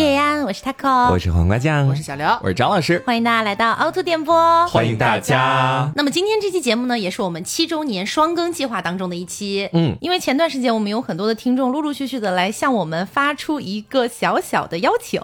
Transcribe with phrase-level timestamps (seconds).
[0.00, 5.92] 叶安，我是 taco，我是黄瓜酱，我是小刘，我是张老师，欢迎大家来到凹凸电波，欢迎大家。
[5.94, 9.70] 那么今天这期节目呢，也是我们七周年双更计划当中的一期。
[9.72, 15.20] 嗯，因为前段时间我们有很多的听众陆陆续续的来向我们发出一个小小的邀请，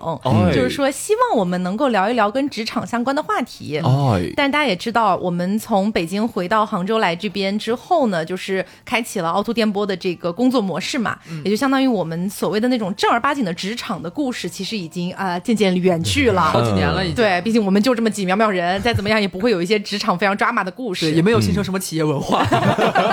[0.55, 3.81] 就是说希望我们能够聊一聊跟职场相关的话题。
[3.85, 14.49] 哎，但大家也知道，我们从北京回到杭州来这边之后呢，就是开启了凹凸电波的这个工作模式嘛，也就相当于我们所谓的那种正儿八经的职场的故事。
[14.49, 17.17] 其实已经啊渐渐远去了，好几年了已经。
[17.17, 22.47] 对，毕竟我们就这么几苗苗人，再怎么样也不会有一些职场非常抓马的故事，也没有形成什么企业文化。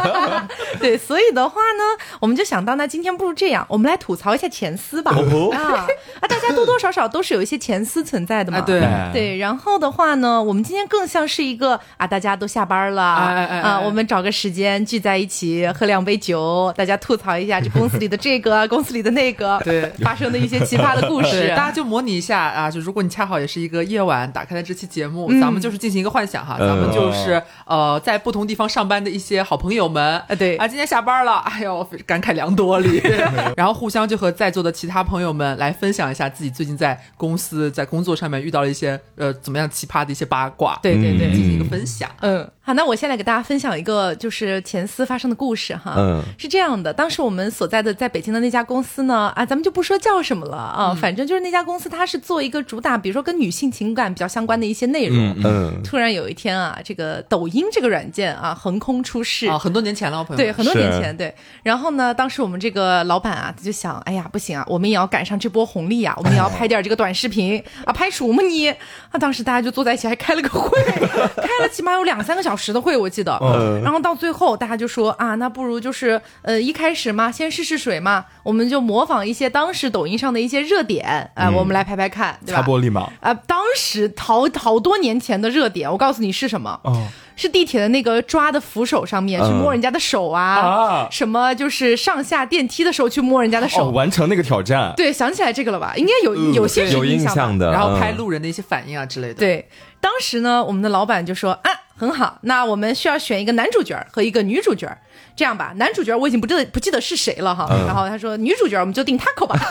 [0.80, 1.84] 对，所以的话呢，
[2.20, 5.12] 我们就想到，那今天不如这样，我们来吐槽一下前司吧。
[5.54, 5.88] 啊，
[6.20, 8.62] 啊，大家多多少少都是有一些前司存在的嘛。
[8.62, 8.82] 对
[9.14, 9.38] 对。
[9.38, 21.50] 然后的话呢，我们今天更像是一个啊，大家都下班了啊，我们找个时间聚在一起喝两杯酒，大家吐槽一下这公司里的这个， 公司里的那个，对，发生的一些奇葩的故事。
[21.50, 30.58] 大家就模拟一下啊，就如果你恰好也是一个夜晚打开了这期节目，咱们就是进行一个幻想哈，咱们就是呃在不同地方上班的一些好朋友们，啊对。
[30.58, 33.00] 啊，今天下班了，哎呦感慨良多哩，
[33.56, 42.50] 然后互相就和在座的其他朋友们来分享一下自己最近在公司在工作上面遇到了一些呃怎么样奇葩的一些八卦，对对对，进行一个分享，嗯。
[42.66, 45.96] 好，那我先来给大家分享一个就是前司发生的故事哈。
[45.98, 55.36] 嗯，是这样的，当时我们所在的在北京的那家公司呢，啊，咱们就不说叫什么了啊，反正就是那家公司，它是做一个主打，比如说跟女性情感比较相关的一些内容。
[55.44, 61.34] 嗯，突然有一天啊，这个抖音这个软件啊横空出世啊，很多年前了，朋友对，很多年前对。
[61.64, 68.70] 然后呢，当时我们这个老板啊，他就想，哎呀，不行啊，我们也要赶上这波红利啊，我们也要拍点这个短视频啊，拍什么你？
[68.70, 73.38] 啊，当时大家就坐在一起，还开了个会， 开了起码有两三个小时的会，我记得。
[73.42, 82.62] 嗯，然后到最后，大家就说啊，那不如就是呃，一开始嘛，先试试水嘛，我们就模仿一些当时抖音上的一些热点，哎，我们来拍拍看，对吧？
[82.62, 86.80] 擦玻璃嘛，啊，当时好好多年前的热点，我告诉你是什么？
[86.84, 94.94] 哦，是地铁的那个抓的扶手上面去摸人家的手啊，什么就是上下电梯的时候去摸人家的手，完成那个挑战。
[94.96, 95.94] 对，想起来这个了吧？
[95.98, 99.34] 应该有有些有印象的，然后拍路人的一些反应啊之类的。
[99.34, 99.68] 对，
[100.00, 101.72] 当时呢，我们的老板就说啊。
[101.96, 104.90] 很好，那我们需要选一个男主角和一个女主角，
[105.36, 109.56] 这样吧，男主角我已经不记得不记得是谁了哈，然后他说女主角我们就定 Taco 吧。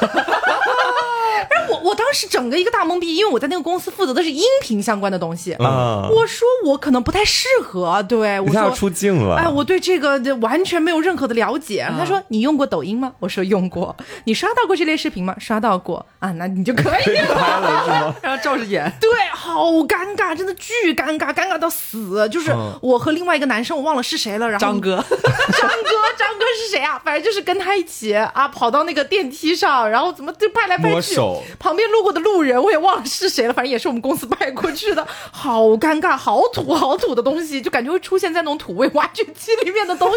[1.42, 5.52] 哎，我我当时整个一个大懵逼，因为我在那个公司负责的是音频相关的东西。
[5.54, 9.36] 啊，我说我可能不太适合，对我说要出镜了。
[9.36, 11.86] 哎，我对这个完全没有任何的了解。
[11.96, 13.12] 他说你用过抖音吗？
[13.18, 13.94] 我说用过。
[14.24, 15.34] 你刷到过这类视频吗？
[15.38, 18.90] 刷到过啊，那你就可以 了， 然后照着演。
[19.00, 22.28] 对，好尴尬，真的巨尴尬，尴尬到死。
[22.30, 24.48] 就是我和另外一个男生，我忘了是谁了。
[24.48, 27.00] 然后张哥， 张哥，张哥是谁啊？
[27.04, 31.14] 反正就是跟他一起啊，跑到那个电梯上，然后怎么就拍来拍去。
[31.58, 40.14] 旁边路过的路人我也忘了是谁了，反正也是我们公司派过去的，好尴尬，好土好土的东西，就感觉会出现在那种土味挖掘机里面的东西。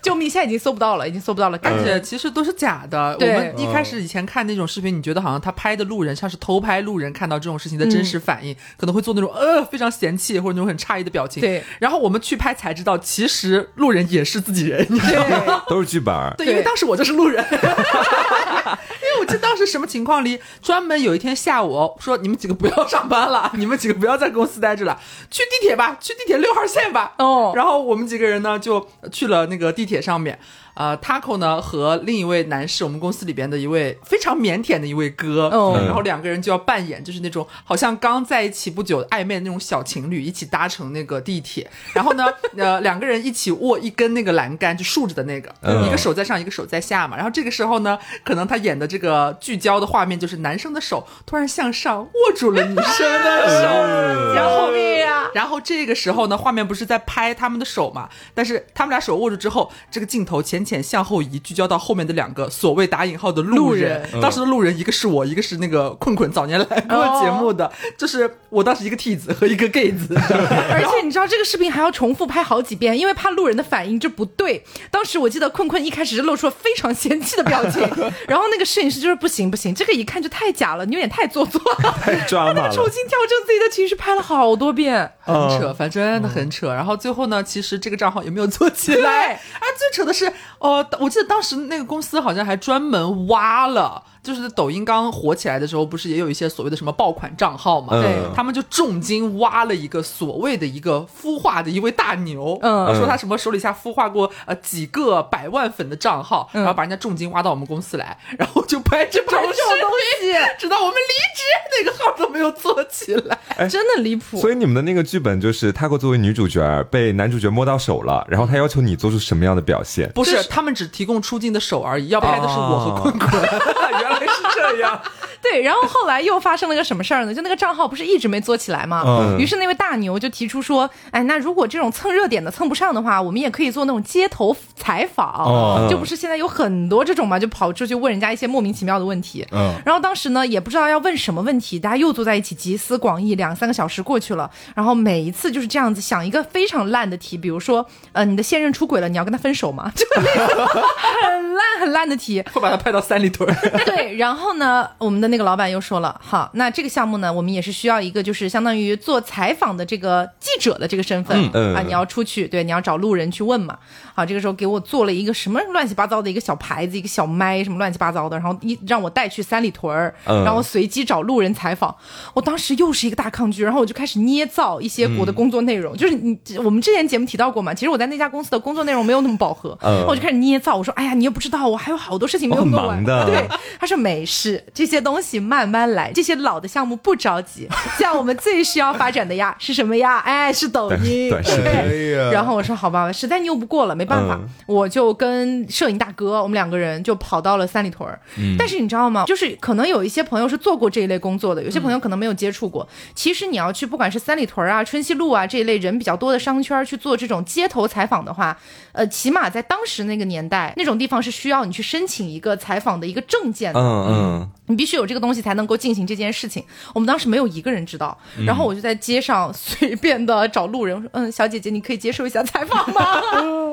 [0.00, 0.28] 救命！
[0.28, 3.16] 现在已经搜不到了，已经搜不到了，而且其实都是假的。
[3.20, 11.40] 我们一开始以前看那种视频，你觉得好像他拍的路人像是偷拍路人看到这种事情的真实反应，可能会做那种呃非常嫌弃或者那种很诧异的表情。
[11.40, 15.62] 对，然后我们去拍才知道，其实路人也是自己人，你知道吗？
[15.68, 16.14] 都是剧本。
[16.38, 17.44] 对，因为当时我就是路人。
[19.02, 25.00] 因为我记得当时什么情况里，专门有一天下午说你们几个不要上班了， 你们几个不要在公司待着了，
[25.30, 27.14] 去地铁吧，去地铁六号线吧。
[27.18, 30.38] 哦，然后我们几个人呢就去了那个地铁上面。
[30.74, 35.50] 呃，Taco 呢和另一位男士，我们公司里边的一位非常腼腆的一位哥，
[35.84, 45.54] 然后两个人就要扮演就是那种好像刚在一起不久暧昧的那种小情侣，一起搭乘那个地铁，然后呢，呃，两个人一起握一根那个栏杆，就竖着的那个，
[45.86, 47.16] 一个手在上，一个手在下嘛。
[47.16, 58.08] 然后这个时候呢，可能他演的这个聚焦的画面就是男生的手突然向上握住了女生的手，然后呀，然后这个时候呢，画面不是在拍他们的手嘛？
[58.32, 60.61] 但是他们俩手握住之后，这个镜头前。
[60.64, 64.08] 浅浅向后移，聚焦到后面的两个所谓打引号的路人。
[64.20, 70.14] 当时的路人，一个是我，一个是那个困困，早年来过节目的，就是我当时一个 T 子和一个 gay 子。
[70.72, 74.64] 而且你知道这个视频还要重复拍好几遍，因为怕路人的反应就不对。
[74.90, 77.82] 当时我记得困困一开始是露出了非常嫌弃的表情，
[78.26, 82.72] 然后那个摄影师就是不行不行，这个一看就太假了，你有点太做作了，太抓马了。
[82.72, 86.72] 重新调整自己的情绪，拍了好多遍，很扯，反正真的很扯。
[86.72, 89.34] 然后最后呢，其实这个账号也没有做起来？
[89.34, 90.32] 啊，最扯的是。
[90.62, 98.00] 哦，我记得当时那个公司好像还专门挖了就是抖音刚火起来的时候，不是也有一些所谓的什么爆款账号嘛？
[98.00, 109.90] 对他们就重金挖了一个所谓的一个孵化的一位大牛，嗯说他什么手里下孵化过呃几个百万粉的账号，嗯然后把人家重金挖到我们公司来，然后就拍这种这种东
[110.20, 111.42] 西直到我们离职，
[111.84, 113.38] 那个号都没有做起来。
[113.68, 114.40] 真的离谱。
[114.40, 120.10] 所以你们的那个剧本就是她作为女主角被男主角摸到手了，然后他要求你做出什么样的表现？
[120.12, 123.42] 不就是是他们只提供出镜的手而已，要拍的是我和坤坤。
[124.00, 124.41] 原来是
[124.76, 125.00] 这样。
[125.42, 127.34] 对，然后后来又发生了个什么事儿呢？
[127.34, 129.02] 就那个账号不是一直没做起来吗？
[129.06, 139.46] 嗯于是那位大牛就提出说，哎，那如果这种蹭热点的蹭不上的话，我们也可以做那种街头采访，哦就不是现在有很多这种嘛，就跑出去问人家一些莫名其妙的问题。
[139.50, 149.90] 嗯然后当时呢也不知道要问什么问题，大家又坐在一起集思广益，两三个小时过去了，然后每一次就是这样子想一个非常烂的题，比如说，呃，你的现任出轨了，你要跟他分手吗？
[149.96, 150.66] 就那个
[151.22, 152.42] 很烂很烂的题。
[152.52, 153.48] 会把他拍到三里屯。
[153.84, 154.61] 对，然后呢，
[154.98, 163.78] 我们的那个老板又说了，好，那这个项目呢，我们也是需要一个就是相当于做采访的这个记者的这个身份、嗯啊，你要出去，对，你要找路人去问嘛。
[164.14, 171.94] 好，这个时候给我做了一个什么乱七八糟的一个小牌子，一个小麦，什么乱七八糟的，然后一让我带去三里屯儿，嗯然后随机找路人采访。
[172.34, 183.48] 我当时又是一个大抗拒，然后我就开始捏造一些我的工作内容，就是你我们之前节目提到过嘛，其实我在那家公司的工作内容没有那么饱和，嗯我就开始捏造，我说，哎呀，你又不知道，我还有好多事情没有做完，的对。
[183.80, 187.68] 他说没事，这些东西慢慢来，这些老的项目不着急。
[187.98, 190.18] 像我们最需要发展的呀是什么呀？
[190.18, 191.30] 哎，是抖音。
[191.30, 198.18] 对然后我说好吧，实在拗不过了，没办法，嗯我就跟摄影大哥，我们两个人就跑到了三里屯儿。
[198.58, 199.24] 但是你知道吗？
[199.26, 202.86] 就是可能有一些朋友是做过这一类工作的，有些朋友可能没有接触过。
[203.14, 208.56] 其实你要去，不管是三里屯啊、春熙路啊这一类人比较多的商圈去做这种街头采访的话，
[208.92, 213.80] 呃，起码在当时那个年代，那种地方是需要你去申请一个采访的一个证件的。
[213.80, 216.64] 嗯嗯，你必须有这个东西才能够进行这件事情。
[216.94, 218.16] 我们当时没有一个人知道，
[218.46, 223.20] 然后我就在街上 随便的找路人，我说：“嗯，小姐姐，你可以接受一下采访吗？”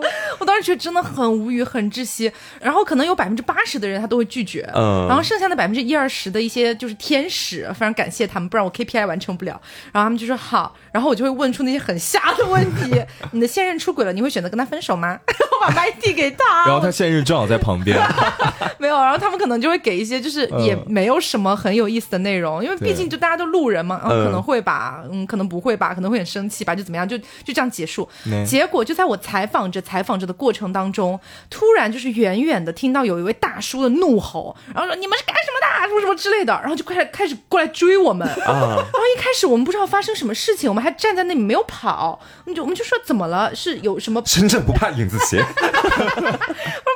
[0.38, 2.32] 我当时觉得真的很无语，很窒息。
[2.62, 9.60] 然后可能有百分之八十的人他都会拒绝，嗯然后剩下的百分之一二十的一些就是天使，非常感谢他们，不然我 KPI 完成不了。
[9.92, 15.18] 然后他们就说好，然后我就会问出那些很瞎的问题： 你的现任出轨了，你会选择跟他分手吗？
[15.62, 17.98] 我把麦递给他，然后他现任正好在旁边，
[18.78, 28.08] 没有，然后他们可能就会给一些，就是也没有什么很有意思的内容，因为毕竟就大家都路人嘛，嗯，嗯可能会吧，嗯，可能不会吧，可能会很生气吧，就怎么样，就就这样结束。
[28.26, 31.20] 嗯结果就在我采访着采访着的过程当中，
[31.50, 38.28] 突然就是远远的听到有一位大叔的怒吼，然后说你们是干什么的，什么什么之类的，然后就开始开始过来追我们。
[38.38, 38.82] 然后
[39.16, 43.56] 一开始我们不知道发生什么事情，我们还站在那里没有跑，我们就我们就说怎么了？
[43.56, 45.44] 是有什么深圳不怕影子斜。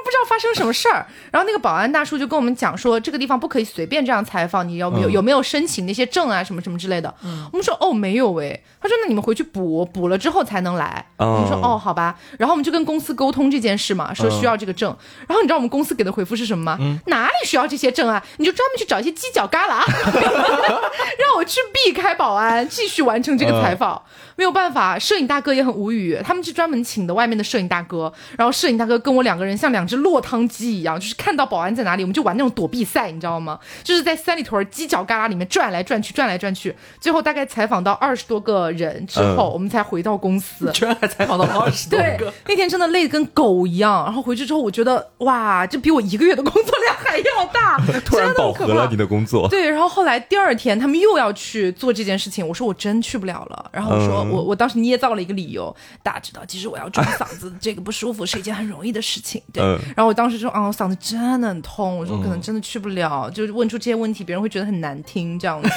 [0.03, 7.13] 不知道发生什么事儿，然后那个保安大叔就跟我们讲说，这个地方不可以随便这样采访，你有没有、有没有申请那些证啊，什么什么之类的。
[7.51, 11.05] 我们说哦没有诶，他说那你们回去补补了之后才能来。
[11.17, 14.95] 哦我们说哦好吧，然后我们就跟公司沟通这件事嘛，说需要这个证。
[15.27, 16.77] 然后你知道我们公司给的回复是什么吗？
[17.07, 18.24] 哪里需要这些证啊？
[18.38, 19.83] 你就专门去找一些犄角旮旯，
[21.19, 24.01] 让我去避开保安，继续完成这个采访。
[24.35, 33.59] 没有办法，摄影大哥也很无语，他们是专门请的外面的摄影大哥，然后摄影大哥跟我两个人像两只落汤鸡一样，就是看到保安在哪里，我们就玩那种躲避赛，你知道吗？
[33.83, 40.71] 就是在三里屯犄角旮旯里面转来转去，转来转去，最后大概采访到二十多个人之后， 我们才回到公司。
[40.74, 49.47] 居然还采访到了二十多对个。，那天真的累得跟狗一样，然后回去之后，我觉得哇，这比我一个月的工作量还要大， 突然真的饱和了你的工作。
[49.47, 53.69] 对，然后后来第二天他们又要去做这件事情，我说我真去不了了。
[53.71, 59.42] 然后我说、嗯我我当时捏造了一个理由，大家知道，其实我要装嗓子，这个不舒服是一件很容易的事情。
[59.51, 65.69] 对，嗯然后我当时说啊，我嗓子真的很痛，我说可能真的去不了，就是问出这些问题，别人会觉得很难听，这样子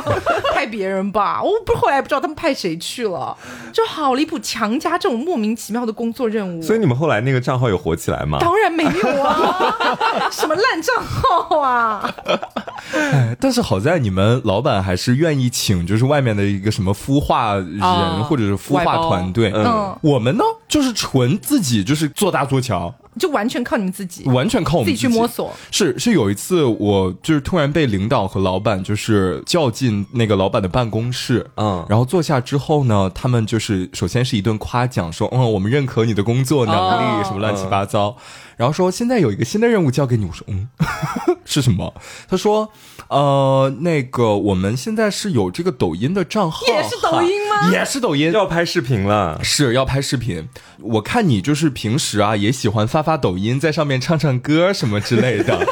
[0.54, 1.42] 派别人吧。
[1.42, 3.36] 我不后来不知道他们派谁去了，
[3.72, 6.62] 就好离谱，强加这种莫名其妙的工作任务。
[6.62, 8.38] 所以你们后来那个账号有火起来吗？
[8.40, 9.74] 当然没有啊，
[10.30, 12.14] 什么烂账号啊！
[12.92, 19.52] 哎，但是好在你们老板还是愿意请，就是外面的一个什么孵化人、啊或者是孵化团队。
[19.54, 19.96] 嗯。
[20.02, 24.24] 我们呢，就是纯自己，就是做大做强，就完全靠你们自己。
[24.24, 25.52] 完全靠我们自己去摸索。
[25.70, 31.84] 是是，有一次我就是突然被领导和老板就是叫进那个老板的办公室，嗯。
[31.88, 37.22] 然后坐下之后呢，他们就是首先是一顿夸奖，说嗯，我们认可你的工作能力，哦。
[37.24, 38.16] 什么乱七八糟，
[38.56, 40.68] 然后说现在有一个新的任务交给你，我说嗯，
[41.46, 41.94] 是什么？
[42.28, 42.70] 他说
[43.08, 47.30] 呃，那个我们现在是有这个抖音的账号，也是抖音
[47.64, 49.40] 吗也是抖音，要拍视频了。
[49.42, 50.48] 是要拍视频，
[50.80, 55.66] 我看你就是平时啊也喜欢发发抖音，在上面唱唱歌什么之类的。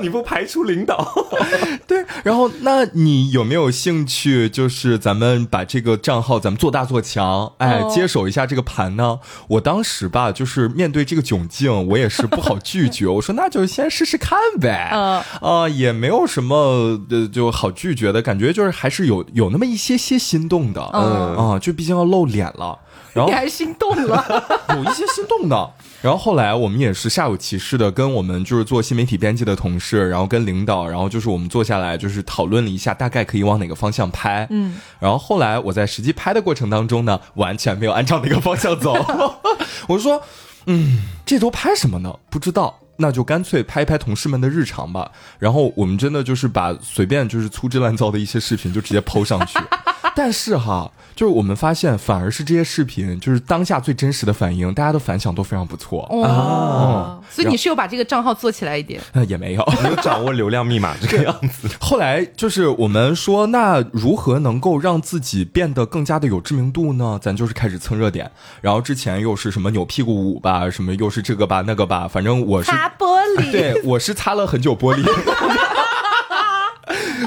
[0.00, 1.12] 那你不排除领导。
[1.86, 4.48] 对，然后那你有没有兴趣？
[4.48, 9.20] 就是咱们把这个账号咱们做大做强，哎，接手一下这个盘呢？
[9.48, 13.06] 我当时吧，就是面对这个窘境，我也是不好拒绝。
[13.08, 14.88] 我说那就先试试看呗。
[14.92, 20.80] 嗯啊，也没有什么呃就好拒绝的感觉，就是还是有有那么一些些心动的。
[20.94, 22.78] 嗯啊，就毕竟要露脸了。
[23.12, 24.24] 然后你还心动了，
[24.72, 25.70] 有一些心动的。
[26.02, 34.46] 然后后来我们也是煞有其事的跟我们就是做新媒体编辑的同事，然后跟领导，然后就是我们坐下来就是讨论了一下，大概可以往哪个方向拍。
[34.50, 34.76] 嗯。
[34.98, 38.94] 然后后来我在实际拍的过程当中呢，完全没有按照那个方向走。
[39.88, 40.22] 我就说，
[40.66, 42.14] 嗯，这周拍什么呢？
[42.30, 45.10] 不知道，那就干脆拍一拍同事们的日常吧。
[45.38, 49.58] 然后我们真的就是把随便就是粗制滥造的一些视频就直接抛上去。
[50.16, 50.90] 但是哈。
[51.16, 57.22] 就是我们发现，反而是这些视频，就是当下最真实的反应，大家的反响都非常不错哦。
[57.28, 58.98] 所以你是有把这个账号做起来一点？
[59.28, 61.68] 也没有， 没有掌握流量密码这个样子。
[61.78, 67.18] 后来就是我们说，那如何能够让自己变得更加的有知名度呢？
[67.20, 68.30] 咱就是开始蹭热点，
[68.62, 75.04] 然后之前又是什么扭屁股舞吧，什么又是这个吧那个吧，反正我是擦玻璃，对我是擦了很久玻璃。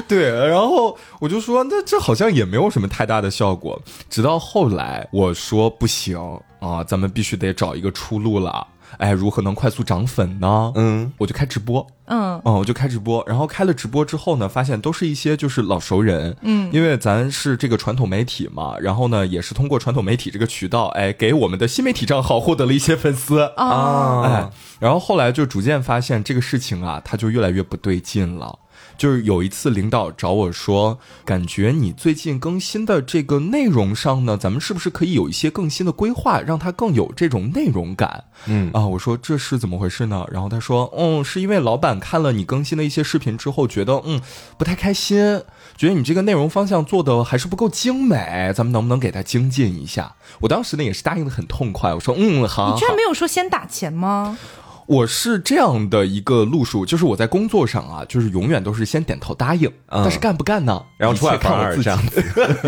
[0.08, 3.80] 对，然后我就说，那这好像也没有什么太大的效果。
[4.08, 6.18] 直到后来，我说不行
[6.60, 8.66] 啊，咱们必须得找一个出路了。
[8.98, 10.72] 哎，如何能快速涨粉呢？
[10.76, 11.84] 嗯，我就开直播。
[12.06, 13.24] 嗯，哦，我就开直播。
[13.26, 16.36] 然后开了直播之后呢，发现都是一些就是老熟人。
[16.42, 24.22] 嗯，因为咱是这个传统媒体嘛，然后呢，也是通过传统媒体这个渠道，哎，给我们的新媒体账号获得了一些粉丝啊。
[24.22, 28.56] 哎，然后后来就逐渐发现这个事情啊，它就越来越不对劲了。
[28.96, 38.24] 就是有一次领导找我说，感觉你最近更新的这个内容上呢，咱们是不是可以有一些更新的规划，让它更有这种内容感？
[38.46, 40.24] 嗯啊，我说这是怎么回事呢？
[40.30, 44.20] 然后他说，嗯，是因为老板看了你更新的一些视频之后，觉得嗯
[44.56, 45.42] 不太开心，
[45.76, 50.14] 觉得你这个内容方向做的还是不够精美，咱们能不能给他精进一下？
[50.40, 52.72] 我当时呢也是答应的很痛快，我说嗯好。
[52.72, 54.38] 你居然没有说先打钱吗？
[54.86, 60.82] 我是这样的一个路数，就是我在工作上啊，就是永远都是先点头答应，但是干不干呢？
[60.98, 61.90] 然后出来看我自己，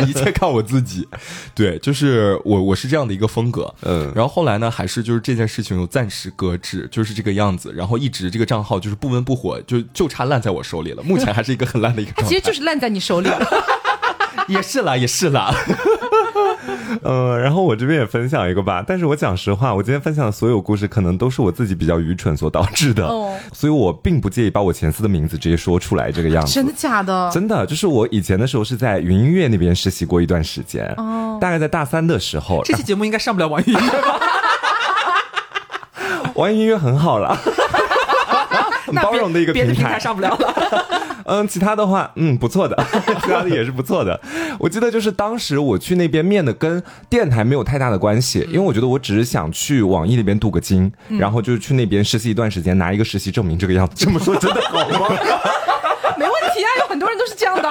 [0.08, 1.06] 一切看我自己。
[1.54, 3.74] 对，就是我我是这样的一个风格。
[3.82, 7.72] 嗯，然后后来呢，还是就是这件事情又暂时搁置，就是这个样子。
[7.74, 11.02] 然后一直这个账号就是不温不火，就就差烂在我手里了。
[11.02, 12.28] 目前还是一个很烂的一个状态。
[12.28, 13.46] 其实就是烂在你手里了。
[14.48, 15.52] 也是啦，也是啦。
[17.02, 23.06] 呃，然后我这边也分享一个吧，但是我讲实话，我今天分享的所有故事，可能都是我自己比较愚蠢所导致的，
[23.52, 26.52] 所以我并不介意把我前司的名字直接说出来，这个样子。
[26.52, 27.30] 真的假的？
[27.32, 32.62] 真的，就是我以前的时候是在云音乐那边实习过一段时间，哦，大概在大三的时候。
[32.64, 34.20] 这期节目应该上不了网易音乐吧？
[36.34, 37.36] 网易音乐很好了。
[38.86, 41.15] 很包容的一个平台，上不了了。
[41.26, 42.76] 嗯，其他的话，嗯，不错的，
[43.22, 44.20] 其他的也是不错的。
[44.58, 53.94] 我记得就是当时我去那边面的，跟电台没有太大的关系，因为我觉得我只是想去网易那边镀个金，然后就是去那边实习一段时间，拿一个实习证明，这个样子。
[53.96, 55.08] 这么说真的好吗？
[56.16, 57.68] 没问题啊，有很多人都是这样的。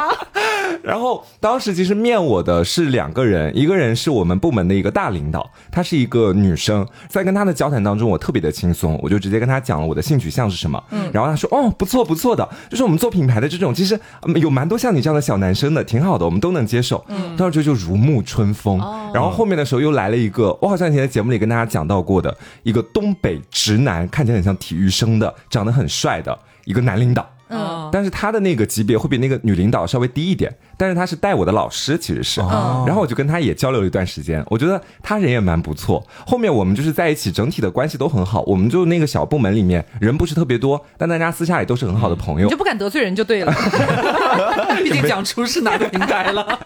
[0.85, 10.81] 然后当时其实面我的是两个人，一个人是我们部门的一个大领导，她是一个女生，在跟她的交谈当中，我特别的轻松，我就直接跟她讲了我的性取向是什么。
[10.91, 13.99] 嗯，然后她说：“哦，不错不错的，就是我们做品牌的这种，其实
[14.35, 18.77] 有蛮多像你这样的小男生的，挺好的，我们都能接受。”嗯，当时就如沐春风。
[19.13, 27.27] 然后后面的时候又来了一个，我好像以前在节目里跟大家讲到过的一个东北直男，看起来很像体育生的，长得很帅的一个男领导。
[27.49, 36.05] 嗯，但是他的那个级别会比那个女领导稍微低一点，但是他是带我的老师，其实是，然后我就跟他也交流了一段时间，我觉得他人也蛮不错。
[36.25, 38.41] 后面我们就是在一起，整体的关系都很好。
[38.47, 43.53] 我们就那个小部门里面人不是特别多，但大家私下里都是很好的朋友，就不敢得罪人就对了。
[44.83, 46.59] 毕竟讲出是哪个平台了。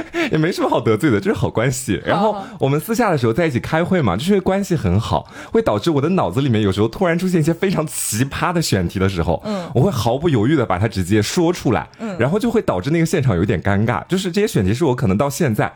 [0.30, 2.00] 也没什么好得罪的，就是好关系。
[2.04, 14.02] 然后我们私下的时候在一起开会嘛，就是关系很好，会导致我的脑子里面有时候突然出现一些非常奇葩的选题的时候，嗯，我会毫不犹豫的把它直接说出来，嗯，然后就会导致那个现场有点尴尬。
[14.06, 15.72] 就是这些选题是我可能到现在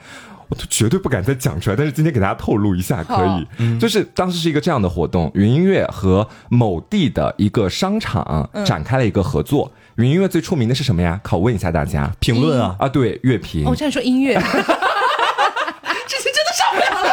[0.48, 3.24] 我都绝对不敢再讲出来，但是今天给大家透露一下可
[3.58, 9.70] 以，就是当时是一个这样的活动，云音乐和某地的一个商场展开了一个合作。
[9.96, 11.18] 云音乐最出名的是什么呀？
[11.24, 13.64] 拷问一下大家，评论啊啊，对，乐评。
[13.64, 14.34] 我这样说音乐，
[16.06, 17.12] 这些真的上不了了。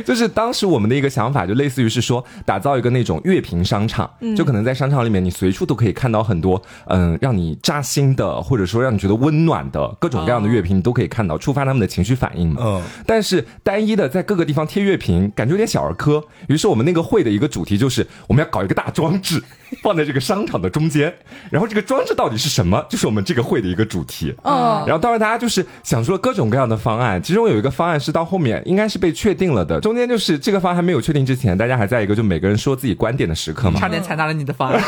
[0.04, 12.62] 就是当时我们的一个想法，就类似于是说，打造一个那种乐评商场，就可能在商场里面，你随处都可以看到很多，嗯，让你扎心的，或者说让你觉得温暖的各种各样的乐评，你都可以看到，触发他们的情绪反应嘛。
[12.64, 12.82] 嗯。
[13.06, 16.22] 但是单一的在各个地方贴乐评，感觉有点小儿科。
[16.48, 19.42] 于是我们那个会的一个主题就是，我们要搞一个大装置，
[19.82, 21.12] 放在这个商场的中间。
[21.50, 22.84] 然后这个装置到底是什么？
[22.88, 24.34] 就是我们这个会的一个主题。
[24.42, 24.84] 嗯。
[24.86, 29.80] 然后当然大家就是想出了各种各样的方案，其中有一个方案是到后面应该是被确定了的。
[29.84, 33.78] 中间就是这个方案还没有确定之前，大家还在一个就每个人说自己观点的时刻嘛。
[33.78, 34.82] 差点采纳了你的方案。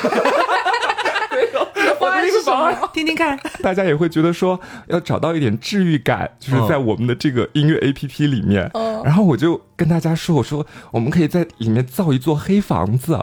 [2.94, 3.38] 听听看。
[3.60, 8.70] 大家也会觉得说要找到一点治愈感，就是在我们的这个音乐 A P P 里面。
[9.04, 13.22] 然后我就跟大家说，我说我们可以在里面造一座黑房子。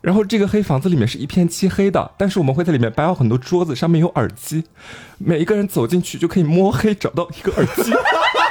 [0.00, 4.64] 然后这个黑房子里面是一片漆黑的，但是我们会在里面摆好很多桌子，上面有耳机，
[5.18, 7.92] 每一个人走进去就可以摸黑找到一个耳机，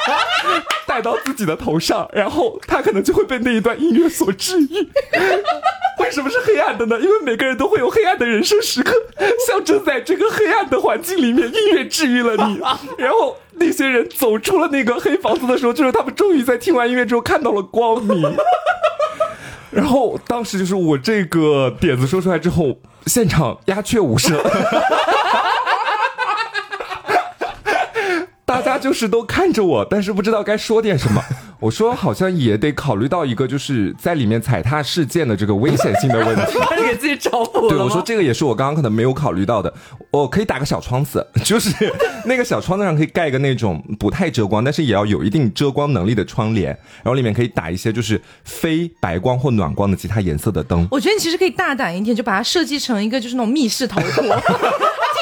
[0.87, 4.67] 戴到自己的头上，然后他可能就会被那一段音乐所治愈。
[5.99, 6.99] 为什么是黑暗的呢？
[6.99, 8.93] 因为每个人都会有黑暗的人生时刻，
[9.47, 12.59] 象征在这个黑暗的环境里面，音乐治愈了你。
[12.97, 18.35] 然后那些人走出了那个黑房子的时候，就是他们终于在听完音乐之后看到了光明。
[19.69, 24.37] 然后当时就是我这个点子说出来之后，现场鸦雀无声，
[28.61, 31.21] 大家就是都看着我，但是不知道该说点什么。
[31.61, 39.71] 我说好像也得考虑到一个就是在里面踩踏事件的这个危险性的问题， 你给自己找补对，我说这个也是我刚刚可能没有考虑到的。
[40.09, 41.71] 我可以打个小窗子， 就是
[42.25, 46.69] 那个小窗子上可以盖个那种不太遮光，但是也要有一定遮光能力的窗帘，
[47.03, 50.87] 然后里面可以打一些就是非白光或暖光的其他颜色的灯。
[50.89, 54.23] 我觉得你其实可以大胆一点，就把它设计成一个就是那种密室逃脱，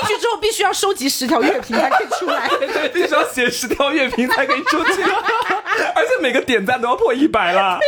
[0.07, 5.03] 进去之后必须要收集十条乐评才可以出来， 对，必须要写十条乐评才可以出去，
[5.93, 6.29] 而且每。
[6.29, 7.79] 每个点赞都要破一百了，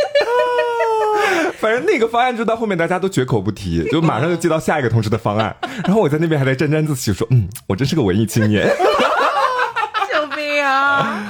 [1.60, 5.54] 反正那个方案就到后面大家都绝口不提，就马上就接到下一个同事的方案，
[5.84, 8.68] 然后我在那边还在沾沾自喜说，嗯，我真是个文艺青年，
[10.12, 11.24] 救命啊！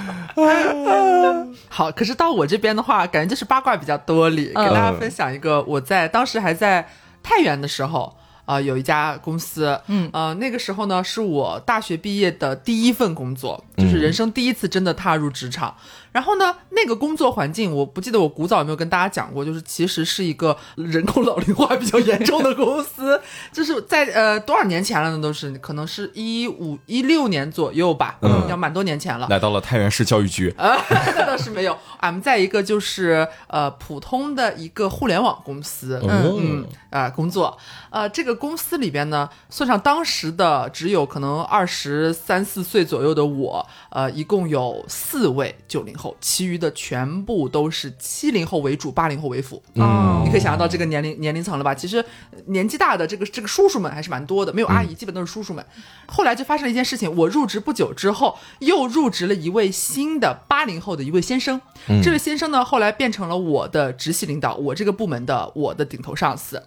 [1.69, 6.89] 好，可是到我这边的话，感觉就是八卦比较多里，给大家分享一个，我在当时还在
[7.23, 8.17] 太原的时候。
[8.53, 15.75] 啊，有一家公司，嗯，呃，那个时候呢，是我大学毕业的第一份工作，就是人生第一次真的踏入职场。
[16.13, 23.19] 然后呢，那个工作环境，我不记得我古早有没有跟大家讲过，就是其实是一个人口老龄化比较严重的公司，
[23.51, 25.23] 就是在呃多少年前了呢？
[25.23, 29.27] 都是可能是 一五一六年左右吧，嗯，要蛮多年前了。
[29.31, 37.57] 来到了太原市教育局啊，那倒是没有，俺们在一个就是呃普通的一个互联网公司，嗯嗯啊工作，
[37.89, 38.33] 呃这个。
[38.43, 49.63] 公司里边呢，算上当时的只有可能二十三四岁左右的我，呃，一共有四位九零后，其余的全部都是七零后为主，八零后为辅。
[49.75, 51.75] 嗯，你可以想象到这个年龄年龄层了吧？
[51.75, 52.05] 其实
[52.47, 55.65] 年纪大的这个这个叔叔们还是蛮多的，没有阿姨，基本都是叔叔们。
[56.07, 61.61] 后来就发生了一件事情，我入职不久之后，又入职了一位新的八零后的一位先生。
[62.03, 66.63] 这位先生呢，后来变成了我的直系领导，我这个部门的我的顶头上司。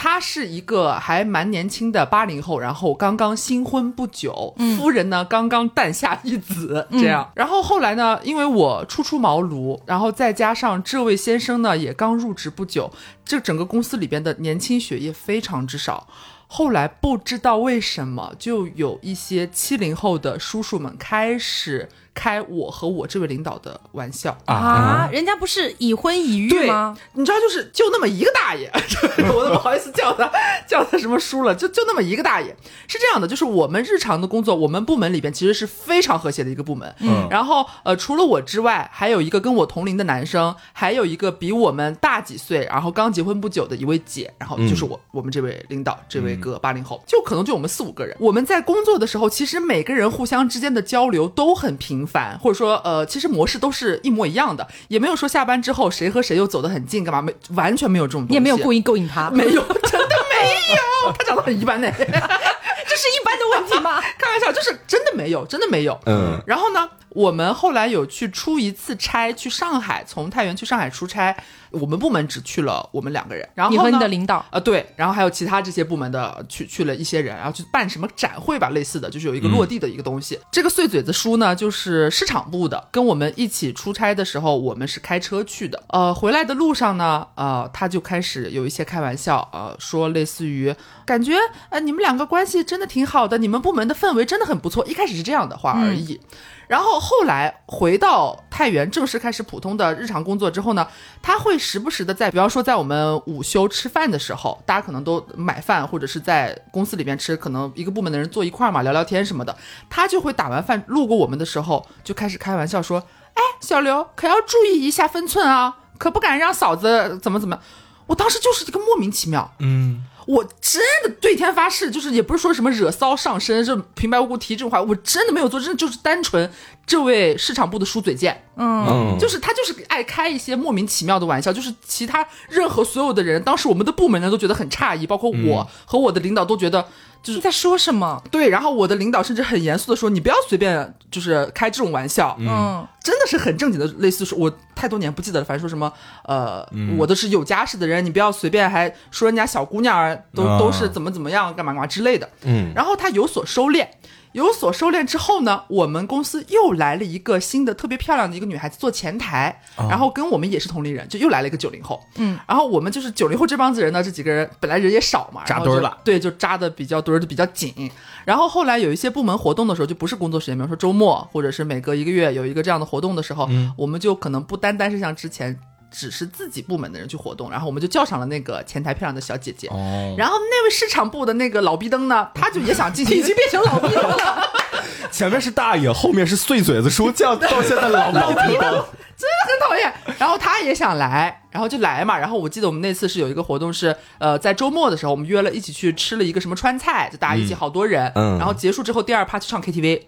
[0.00, 7.28] 他是一个还蛮年轻的八零后，然后刚刚新婚不久，夫人呢刚刚诞下一子，这样。
[7.34, 12.92] 然后后来呢，因为我初出茅庐，然后再加上这位先生呢也刚入职不久，
[13.24, 16.06] 这整个公司里边的年轻血液非常之少。
[16.46, 21.88] 后来不知道为什么，就有一些七零后的叔叔们开始。
[22.14, 25.08] 开我和我这位领导的玩笑啊！
[25.12, 26.96] 人家不是已婚已育吗？
[27.12, 28.70] 你知道，就是就那么一个大爷，
[29.32, 30.28] 我都不好意思叫他
[30.66, 32.56] 叫他什么叔了，就就那么一个大爷。
[32.88, 36.92] 是这样的，就是我们日常的工作，我们部门里边其实是非常和谐的一个部门。
[36.98, 48.16] 嗯，然后呃，除了我之外，还有一个跟我同龄的男生，还有一个比我们大几岁，然后刚结婚不久的一位姐，然后就是我我们这位领导这位哥八零后，就可能就我们四五个人。
[48.18, 52.07] 我们在工作的时候，其实每个人互相之间的交流都很频。
[52.08, 64.00] 烦，或者说，呃，其实模式都是一模一样的，也没有说下班之后谁和谁又走得很近，干嘛没，完全没有这种东西，也没有故意勾引他，没有，真的没有，他长得很一般呢， 这是一般的问题吗？
[64.18, 66.88] 开玩笑，就是真的没有，真的没有，嗯，然后呢？
[67.10, 71.34] 我们后来有去出一次差，去上海，从太原去上海出差。
[71.70, 80.38] 我们部门只去了我们两个人，然后你和你的领导啊，对，然后还有其他这些部门的去去了一些人，然后去办什么展会吧，类似的，就是有一个落地的一个东西。
[80.50, 85.82] 这个碎嘴子叔呢，就是市场部的，跟我们一起出差的时候，我们是开车去的。
[85.88, 91.34] 呃，回来的路上呢，呃，他就开始有一些开玩笑，呃，说类似于感觉
[91.70, 94.86] 呃你们两个关系真的挺好的，你们部门的氛围真的很不错。
[94.86, 96.20] 一开始是这样的话而已。
[96.68, 100.86] 然后后来回到太原，正式开始普通的日常工作之后呢，
[101.22, 109.56] 他会时不时的在，比方说在我们午休吃饭的时候，大家可能都买饭或者是在公司里面吃，可能一个部门的人坐一块儿嘛，聊聊天什么的，
[109.88, 113.02] 他就会打完饭路过我们的时候，就开始开玩笑说
[113.32, 117.58] ：“哎，小刘可要注意一下分寸啊，可不敢让嫂子怎么怎么。”
[118.06, 120.04] 我当时就是一个莫名其妙，嗯。
[120.28, 126.50] 我真的对天发誓，就是也不是说什么惹骚上身，就平白无故提这种话，我真的没有做，真的就是单纯
[126.88, 136.84] 这位市场部的书嘴贱，嗯，就是他就是爱开一些莫名其妙的玩笑，就是其他任何所有的人，当时我们的部门呢都觉得很诧异，包括我和我的领导都觉得。
[137.20, 138.22] 就是在说什么？
[138.30, 145.92] 对，然后我的领导甚至很严肃的说：“你不要随便就是开这种玩笑。”嗯，真的是很正经的，类似说，我太多年不记得了，反正说什么，
[146.24, 146.64] 呃，
[146.96, 152.30] 我都是有家室的人，你不要随便还说人家小姑娘都都是怎么怎么样，干嘛干嘛之类的。
[152.44, 153.84] 嗯，然后他有所收敛。
[154.32, 162.00] 有所收敛之后呢，我们公司又来了一个新的特别漂亮的一个女孩子做前台，然后跟我们也是同龄人，就又来了一个九零后。
[162.16, 167.90] 嗯，然后我们就是九零后这帮子人呢，这几个人本来人也少嘛，扎堆了，对，就扎的比较堆就比较紧。
[168.24, 175.58] 然后后来有一些部门活动的时候，就不是工作时间，比如说周末或者是每隔一个月有一个这样的活动的时候，我们就可能不单单是像之前。
[175.90, 179.68] 只是自己部门的人去活动，然后我们就叫上了那个前台漂亮的小姐姐。
[179.68, 180.14] 哦。
[180.18, 184.52] 然后那位市场部的那个老逼灯呢，他就也想进行，已经变成老逼灯了。
[185.10, 188.84] 前面是大爷，后面是碎嘴子说叫到现在老老逼灯，
[189.16, 189.92] 真的很讨厌。
[190.18, 192.18] 然后他也想来，然后就来嘛。
[192.18, 198.12] 然后我记得我们那次是有一个活动，是呃在周末的时候，我们约了一起去吃了一个什么川菜，就大家一起好多人。
[198.14, 198.36] 嗯。
[198.38, 200.02] 然后结束之后，第二趴去唱 KTV，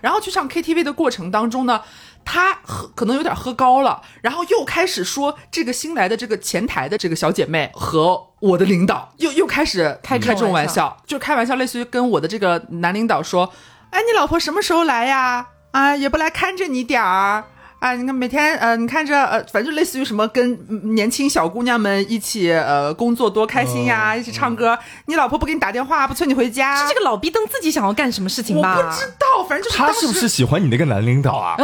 [0.00, 1.82] 然后去唱 KTV 的过程当中呢。
[2.26, 13.50] 他喝可能有点喝高了，然后又开始说这个新来的这个前台的这个小姐妹和我的领导又又开始开开这种玩笑，就开玩笑，类似于跟我的这个男领导说
[13.90, 15.46] ：“哎，你老婆什么时候来呀？
[15.70, 17.44] 啊，也不来看着你点儿。”
[17.78, 24.76] 啊，你看每天呃，你看这呃，反正就类似于什么跟年轻小姑娘们一起呃工作多开心呀，一起唱歌。
[25.06, 26.74] 你老婆不给你打电话，不催你回家？
[26.82, 28.76] 是这个老逼灯自己想要干什么事情吧？
[28.78, 31.54] 我不知道，反正就是他是不是喜欢你那个男领导啊？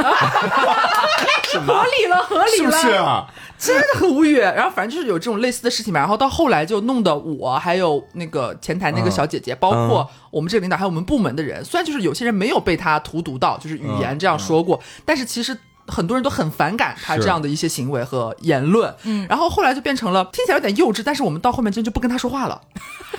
[1.67, 3.27] 合理了，合理了，是不是啊？
[3.59, 4.39] 真的很无语。
[4.39, 6.01] 然后反正就是有这种类似的事情嘛。
[6.01, 15.57] 然后到后来就弄得我还有那个前台那个小姐姐，包括我们这个领导还有我们部门的人，虽然就是有些人没有被他荼毒到，就是语言这样说过，但是其实。
[15.89, 22.61] 很多人都很反感他这样的一些行为和言论，嗯，然后后来就变成了听起来有点幼稚，但是我们到后面真就不跟他说话了，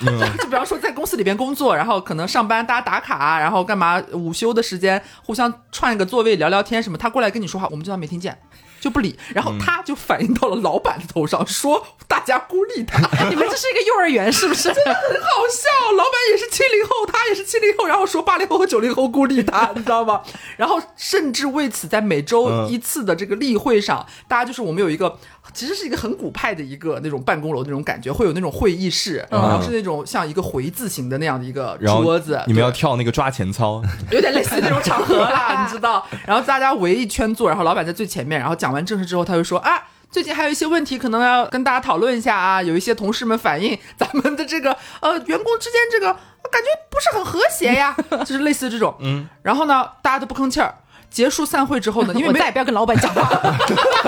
[0.38, 8.36] 就比方说在公司里边工作，然后可能上班大家打卡，然后干嘛午休的时间互相串一个座位聊聊天什么，他过来跟你说话，我们就当没听见。
[8.84, 13.00] 就不理，然后他就反映到了老板的头上，说大家孤立他。
[13.30, 14.64] 你们这是一个幼儿园是不是？
[14.64, 15.70] 真的很好笑。
[15.96, 20.20] 老板也是七零后，他也是七零后，然后说八零后和九零后孤立他， 你知道吗？
[20.58, 25.18] 然后甚至为此在每周一次的这个例会上，大家就是我们有一个。
[25.54, 32.42] 其实是一个很古派的一个那种办公楼那种感觉，会有那种会议室，然后是那种像一个回字形的那样的一个桌子。
[32.46, 36.04] 你们要跳那个抓钱操， 有点类似那种场合啦，你知道？
[36.26, 42.62] 然后大家围一圈坐，然后老板在最前面，然后讲完正事之后，他就说啊，最近还有一些问题可能要跟大家讨论一下啊。
[42.62, 48.94] 有一些同事们反映咱们的这个呃员工之间这个感觉不是很和谐呀，就是类似这种。
[49.00, 50.74] 嗯，然后呢，大家都不吭气儿。
[51.14, 53.22] 结束散会之后呢， 因为再也不要跟老板讲话。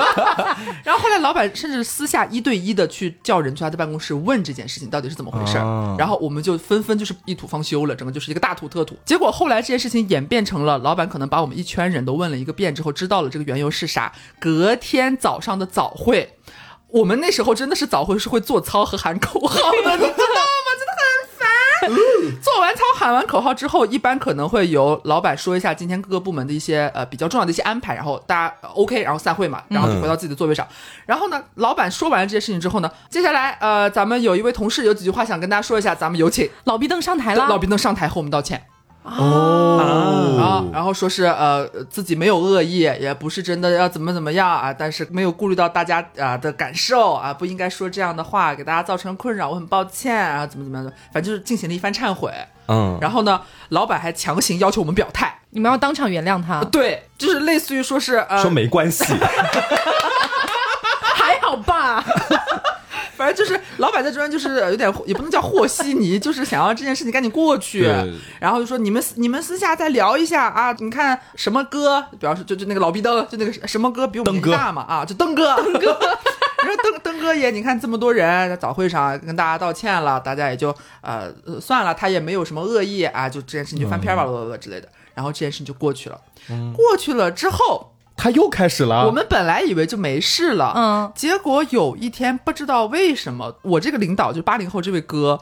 [0.82, 5.56] 然后后来老板甚至私下一对一的去叫人去他的办公室问这件事情到底是怎么回事
[5.96, 8.96] 然后我们就纷纷就是一吐方休了，整个就是一个大吐特吐。
[9.04, 14.12] 结果后来这件事情演变成了老板可能把我们一圈人都问了一个遍之后，知道了这个缘由是啥。
[14.40, 16.34] 隔天早上的早会，
[16.88, 20.70] 我们那时候真的是早会是会做操和喊口号的， 你知道吗？
[20.76, 21.35] 真的很。
[22.42, 30.66] 做完操喊完口号之后，一般可能会由老板说一下今天各个部门的一些呃比较重要的一些安排，然后大家 OK，然后散会嘛，然后就回到自己的座位上。
[31.06, 37.46] 然后呢，老板说完了这些事情之后呢，接下来呃咱们有一位同事有几句话想跟大家说一下，咱们有请老毕登上台了。
[37.48, 38.66] 老毕登上台和我们道歉。
[39.06, 52.32] 哦，啊，然后说是呃自己没有恶意，也不是真的要怎么怎么样啊，但是没有顾虑到大家啊的感受啊，不应该说这样的话，给大家造成困扰，我很抱歉啊，怎么怎么样的，反正就是进行了一番忏悔。
[52.68, 56.64] 嗯，然后呢，老板还强行要求我们表态，你们要当场原谅他。
[56.64, 59.04] 对，就是类似于说是呃，说没关系，
[61.14, 62.04] 还好吧。
[63.16, 67.90] 反正就是老板在中间，就是有点也不能叫和稀泥， 就是想要这件事情赶紧过去。
[68.38, 75.98] 然后就说你们你们私下再聊一下啊，你看什么歌，比方说就就那个老逼登，就那个什么歌比我们大嘛啊，就登哥，灯哥。
[76.58, 84.88] 你说登登哥也，你看这么多人在早会上跟大家道歉了，大家也就呃算了，他也没有什么恶意啊，就这件事情就翻篇吧，了了之类的。
[85.14, 86.20] 然后这件事情就过去了。
[86.74, 89.06] 过去了之后，他又开始了。
[89.06, 95.40] 我们本来以为就没事了，嗯，结果有一天不知道为什么，我这个领导就八零后这位哥，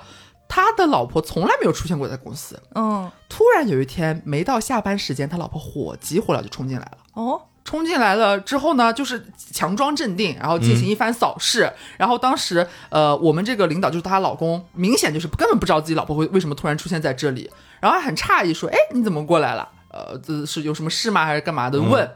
[0.48, 7.42] 他的老婆从来没有出现过在公司，嗯，突然有一天没到下班时间，他老婆火急火燎就冲进来了，哦。
[7.64, 11.72] 冲进来了之后呢，就是强装镇定，然后进行一番扫视。
[11.96, 19.66] 然后当时，呃，我们这个领导就是她老公，明显就是根本不知道自己老婆会为什么突然出现在这里，然后还很诧异说：“哎，你怎么过来了？
[19.88, 21.24] 呃，这是有什么事吗？
[21.24, 22.06] 还是干嘛的？”问。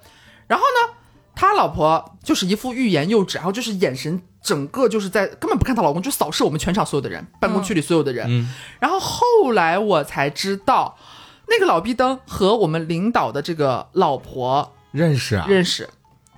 [0.48, 0.94] 然后呢，
[1.36, 8.48] 他老婆就是一副欲言又止，然后就是眼神整个就是在根本不看她老公，就扫视我们全场所有的人，办公区里所有的人。
[8.80, 10.96] 然后后来我才知道，
[11.48, 14.74] 那个老逼灯和我们领导的这个老婆。
[14.90, 15.88] 认识啊，认识，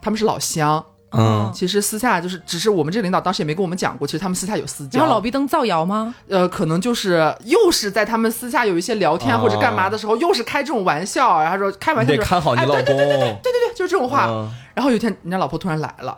[0.02, 0.84] 他们是老乡。
[1.12, 5.00] 嗯，其实私下就是，只是我们这个领导当时也没跟我们讲过，其实他们私下有私交。
[5.00, 6.14] 然后老逼灯造谣吗？
[6.28, 12.76] 呃，可能就是又是在他们私下有一些聊天或者干嘛的时候，又是开这种玩笑，然后说开玩笑，得看好你老公。
[12.76, 14.48] 对对对对对对对，就是这种话。
[14.74, 16.16] 然后有一天，人家老婆突然来了，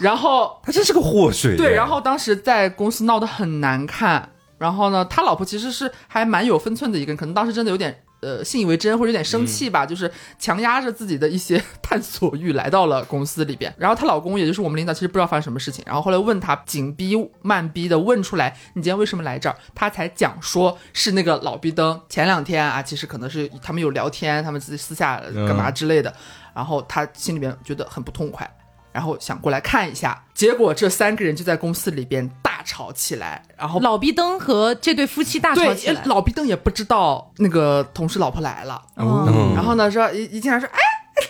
[0.00, 1.56] 然后他真是个祸水。
[1.56, 4.30] 对，然后当时在公司闹得很难看。
[4.58, 8.02] 然后呢，他老婆其实是还蛮有分寸的一个人，可能当时真的有点。
[8.20, 13.72] 呃，信以为真或者有点生气吧，就是强压着自己的一些探索欲来到了公司里边。
[13.78, 15.84] 然后她老公，也就是我们领导，其实不知道发生什么事情。
[15.86, 19.56] 然后后来问她紧逼慢逼的问出来，你今天为什么来这儿？
[19.74, 26.12] 她才讲说是那个老逼灯前两天啊，其实可能是他们有聊天，他们自己私下干嘛之类的。
[26.54, 28.50] 然后她心里边觉得很不痛快。
[28.98, 33.40] 然后想过来看一下，结果这三个人就在公司里边大吵起来。
[33.56, 38.82] 然后老逼登和这对夫妻大吵起来，老逼登也不知道那个同事老婆来了。
[38.96, 40.80] 然后呢，说一一进来说，哎，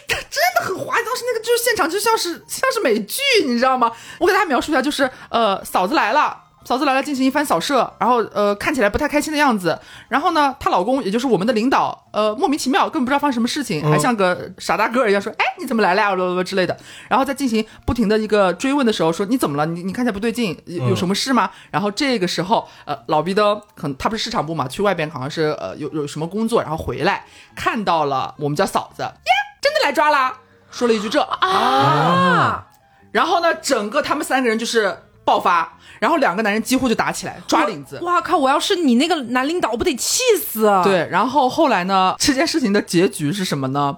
[0.09, 1.05] 真的很滑稽。
[1.05, 3.93] 当时那个就是现场就像是像是美剧，你知道吗？
[4.19, 6.45] 我给大家描述一下，就是呃，嫂子来了。
[6.69, 9.81] 嫂子来了，进行一番扫射，然后呃看起来不太开心的样子。
[10.07, 16.77] 然后呢，她老公也就是我们的领导，呃莫名其妙，根本不知道发生什么事情，还像个傻大个儿一样说：“哎，你怎么来了呀？”之类的。
[17.09, 19.65] 然后在进行不停的一个追问的时候，说：“你怎么了？
[19.65, 27.25] 你你看起来不对劲，有什么事吗？”然后这个时候，呃老毕的可能他不是市场部嘛，去外边好像是呃有有什么工作，然后回来
[27.57, 30.35] 看到了我们家嫂子，耶，真的来抓啦，
[30.71, 32.67] 说了一句这啊，
[33.11, 35.78] 然后呢，整个他们三个人就是爆发。
[36.01, 37.99] 然后两个男人几乎就打起来，抓领子。
[38.03, 38.37] 哇靠！
[38.39, 40.71] 我要是你那个男领导，我不得气死？
[40.85, 41.09] 对。
[41.11, 42.15] 然后后来呢？
[42.19, 43.97] 这件事情的结局是什么呢？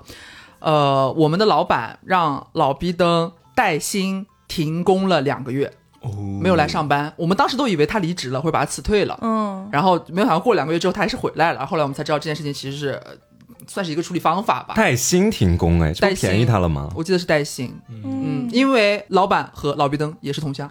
[0.61, 5.73] 呃，我们的老板让老逼登带薪停工了两个月，
[6.43, 7.13] 没有来上班。
[7.17, 9.19] 我们当时都以为他离职了，会把他辞退了。
[9.23, 9.69] 嗯。
[9.73, 11.65] 然后没有想到过两个月之后他还是回来了。
[11.65, 13.01] 后来我们才知道这件事情其实是
[13.67, 14.75] 算是一个处理方法吧。
[14.75, 16.89] 带薪停工，哎，带便宜他了吗？
[16.95, 17.75] 我记得是带薪。
[17.89, 20.71] 嗯，因为老板和老逼登也是同乡。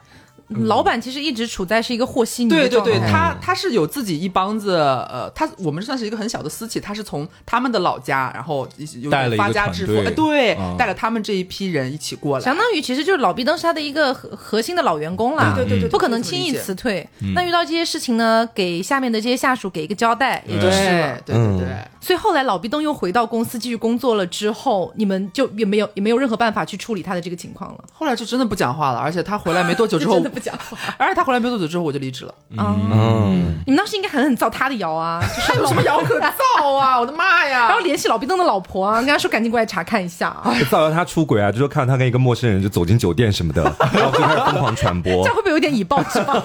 [0.66, 8.68] 老板其实一直处在是一个和稀泥对对对，他他是有自己一帮子，呃，他我们算是一个很小的私企，他是从他们的老家，然后
[9.12, 17.08] 带了发家致富，对，带了他们这一批人一起过来，相当于其实就是老毕登是他的一个核核心的老员工了，对对对，不可能轻易辞退。
[17.36, 21.68] 那遇到这些事情呢，给下面的这些下属给一个交代，也就是了，对对对。
[22.02, 27.84] 所以后来老毕登又回到公司继续工作了之后，你们就也没有也没有任何办法去处理他的这个情况了。
[27.94, 31.20] 后来就真的不讲话了，而且他回来没多久之后 不讲话， 而且。
[31.20, 32.34] 他回来没多久之后，我就离职了。
[32.58, 35.22] 嗯，你们当时应该狠狠造他的谣啊！
[35.46, 36.98] 他有什么谣可造啊？
[36.98, 37.68] 我的妈呀！
[37.68, 40.56] 然后联系老毕登的老婆啊，跟他说赶紧过来查看一下啊！
[40.72, 45.12] 造谣他出轨啊，就说看到他跟一个陌生人就走进酒店什么的， 然后就开始疯狂传播。
[45.12, 46.42] 这样会不会有点以暴制暴？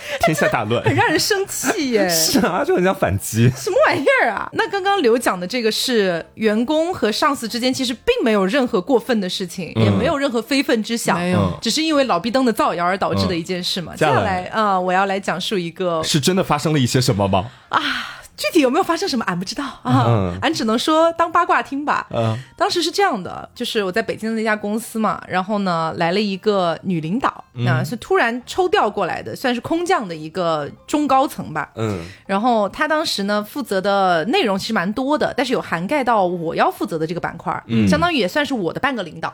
[0.26, 2.08] 天下大乱，很让人生气耶！
[2.10, 3.50] 是啊，就很想反击。
[3.56, 4.48] 什么玩意儿啊？
[4.52, 13.94] 那刚刚刘讲的这个是员工和上司之间其实并没有任何过分的事情，也没有任何非分之想，没有，只是因为老毕登的造谣而导致的一件事嘛。
[13.94, 17.50] 接下来啊，我要来讲述一个，是真的发生了一些什么吗？
[17.68, 17.80] 啊。
[18.36, 22.06] 具体有没有发生什么，俺不知道啊，俺只能说当八卦听吧。
[22.10, 31.70] 嗯，当时是这样的，就是我在北京的那家公司嘛，然后呢来了一个女领导，啊，是突然抽调过来的，算是空降的一个中高层吧。
[31.76, 39.32] 嗯，然后她当时呢负责的内容其实蛮多的，但是有涵盖到我要负责的这个板块，相当于也算是我的半个领导。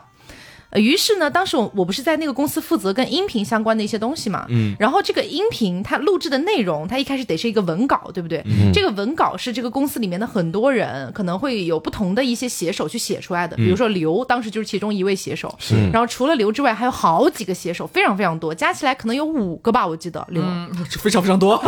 [0.75, 8.43] 于是呢，当时我我不是在那个公司负责跟音频相关的一些东西嘛，嗯，然后这个音频它录制的内容，它一开始得是一个文稿，对不对？
[8.45, 20.43] 嗯，这个文稿是这个公司里面的很多人可能会有不同的一些写手去写出来的，比如说刘当时就是其中一位写手，是，然后除了刘之外，还有好几个写手，非常非常多，加起来可能有五个吧，我记得刘，
[21.01, 21.59] 非常非常多，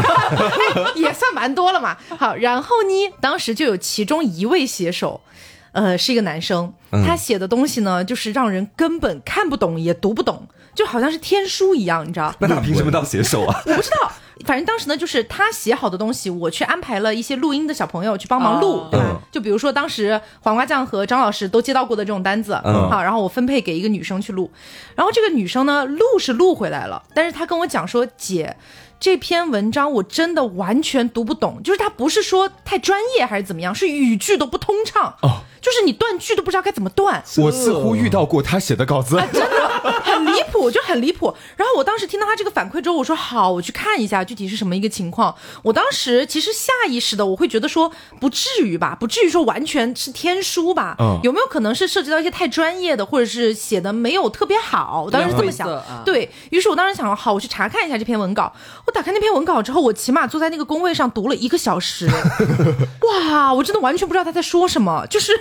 [0.96, 1.98] 也算蛮多了嘛。
[2.20, 5.22] 好，然后呢，当时就有其中一位写手。
[5.72, 6.74] 呃，是一个男生，
[7.06, 12.34] 他写的东西呢，就是让人根本看不懂也读不懂，就好像是天书一样，你知道？
[12.40, 13.62] 那他凭什么当写手啊？
[13.66, 14.12] 我不知道。
[14.44, 19.22] 反正当时呢，就是他写好的东西，我去安排了一些录音的小朋友去帮忙录，对吧？
[19.32, 24.50] 就比如说当时黄瓜酱和张老师都接到过的这种单子，好，然后我分配给一个女生去录，
[24.96, 28.58] 然后这个女生呢，录是录回来了，但是她跟我讲说，姐。
[29.00, 35.42] 这篇文章我真的完全读不懂，就是她不是说太专业还是怎么样，是语句都不通畅哦。
[35.62, 37.24] 就是你断句都不知道该怎么断。
[37.38, 39.70] 我似乎遇到过他写的稿子，真的
[40.04, 41.34] 很离谱，就很离谱。
[41.56, 45.36] 然后我当时听到他这个反馈之后，我说好，我去看一下具体是什么一个情况。
[45.62, 50.96] 我当时其实下意识的我会觉得说不至于吧，不至于说完全是天书吧。
[51.00, 51.20] 嗯。
[51.24, 55.04] 有没有可能是涉及到一些太专业的，或者是写的没有特别好？
[55.06, 55.70] 我当时是这么想。
[56.04, 58.52] 对于是，我当时想好，我去查看一下这篇文稿。
[58.88, 62.10] 我打开那篇文稿之后，我起码坐在那个工位上读了一个小时。
[63.30, 65.32] 哇，我真的完全不知道他在说什么，就是。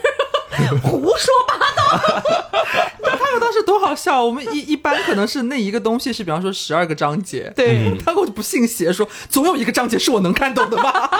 [0.82, 2.99] 胡说八道！
[3.18, 4.24] 他们当时多好笑。
[4.24, 11.10] 我们一一般可能是那一个东西是，比方说十二个章节，对，他我就不信邪，说总有一个章节是我能看懂的吧？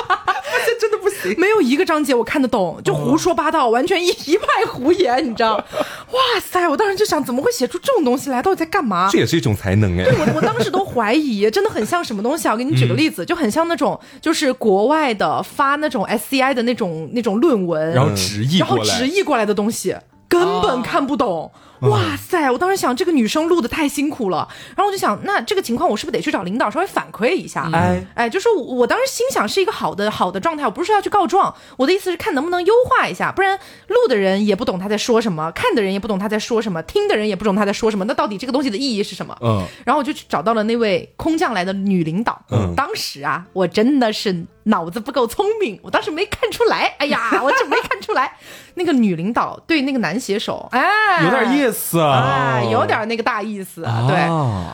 [0.66, 5.57] 这真的不行，没有一个章节我看得懂，就胡说八道，完全一一派胡言，你知道？
[6.11, 6.68] 哇塞！
[6.68, 8.42] 我当时就想，怎么会写出这种东西来？
[8.42, 9.09] 到底在干嘛？
[9.11, 10.05] 这也是一种才能哎。
[10.05, 12.53] 对我，我当时都怀疑，真的很像什么东西啊？
[12.53, 19.96] 我给你举个例子，就很像那种，就是国外的发那种 SCI 的那种那种论文，然后直译，然后直译过来的东西，
[20.29, 21.50] 根本看不懂。
[21.82, 22.50] 哇塞！
[22.50, 27.70] 我当时想，这个女生录的太辛苦了，然后我就想，那这个情况我是不是得去找领导稍微反馈一下？
[27.72, 39.36] 哎哎，就是我当时心想是一个好的好的状态，我不是说要去告状，我的意思是看能不能优化一下，不然录的人也不懂他在说什么，看的人也不懂他在说什么，听的人也不懂他在说什么，那到底这个东西的意义是什么？
[39.40, 42.40] 嗯，然后我就去找到了那位空降来的女领导。
[42.50, 46.94] 嗯，当时啊，我真的是脑子不够聪明，我当时没看出来。
[46.98, 48.37] 哎呀，我就没看出来，
[48.74, 52.61] 那个女领导对那个男写手，哎，有点意思啊。
[52.70, 54.16] 有点那个大意思啊，对，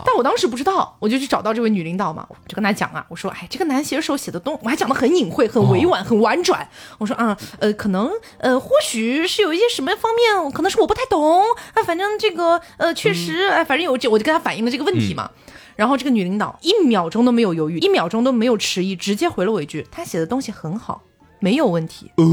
[0.04, 11.40] 但我当时不知道，我就去找到这位女领导嘛，我就跟她讲啊，我说，哎，这个男写手写的东，我还讲的很隐晦、很委婉、很婉转，我说啊，呃，可能，呃，或许是有一些什么方面，可能是我不太懂，
[11.74, 15.30] 啊，反正这个，呃，确实，哎，反正有这，我就跟他反映了这个问题嘛，
[15.76, 21.02] 然后这个女领导一秒钟都没有犹豫，一秒钟都没有迟疑，直接回了我一句，他写的东西很好，
[21.38, 22.10] 没有问题。
[22.16, 22.24] 哦。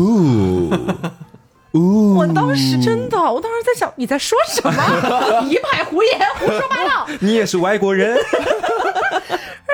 [1.73, 4.73] 哦我当时真的，我当时在想你在说什么，
[5.49, 7.07] 一派胡言，胡说八道。
[7.19, 8.15] 你也是外国人，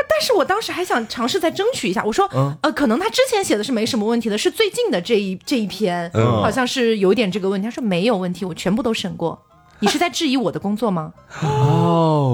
[0.07, 2.01] 但是我当时还想尝试再争取一下。
[2.05, 2.25] 我说，
[2.61, 7.67] 呃，可能他之前写的是没什么问题的，是最近的这一这一篇，好像是有点这个问题。
[7.67, 9.37] 他说没有问题，我全部都审过。
[9.81, 11.11] 你是在质疑我的工作吗？
[11.41, 12.28] 哦，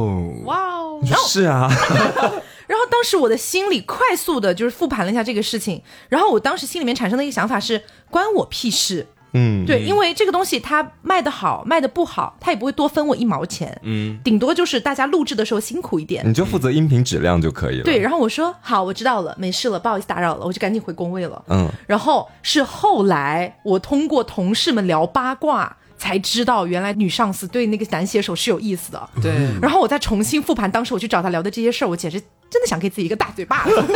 [1.42, 1.70] 是啊。
[2.68, 9.08] 然后当时我的心里快速的就是复盘了一下这个事情，然后我当时心里面产生的一个想法是，关我屁事。
[9.38, 17.84] 嗯，对，因为这个东西它卖的好，卖的不好，它也不会多分我一毛钱，嗯，顶多就是大家录制的时候辛苦一点，你就负责音频质量就可以了。
[17.84, 21.44] 对，然后我说好，我知道了，没事了，不好意思打扰了，我就赶紧回工位了。
[21.50, 29.10] 嗯，然后是后来我通过同事们聊八卦才知道，原来女上司对那个男写手是有意思的。
[29.22, 33.72] 对，然后我再重新复盘当时我去找他聊的这些事儿，我简直真的想给自己一个大嘴巴，子，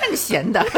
[0.00, 0.64] 那你闲的。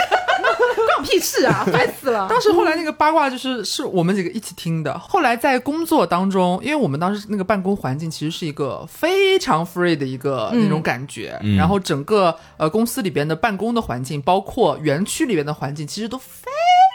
[0.45, 1.65] 关我屁事啊！
[1.73, 2.29] 烦死了。
[2.29, 4.97] 当时后来那个八卦就是是我们几个一起听的。
[4.99, 16.51] 后来在工作当中，因为我们当时那个办公环境其实是一个非常 free 的一个那种感觉，然后整个呃公司里边的办公的环境，包括园区里边的环境，其实都非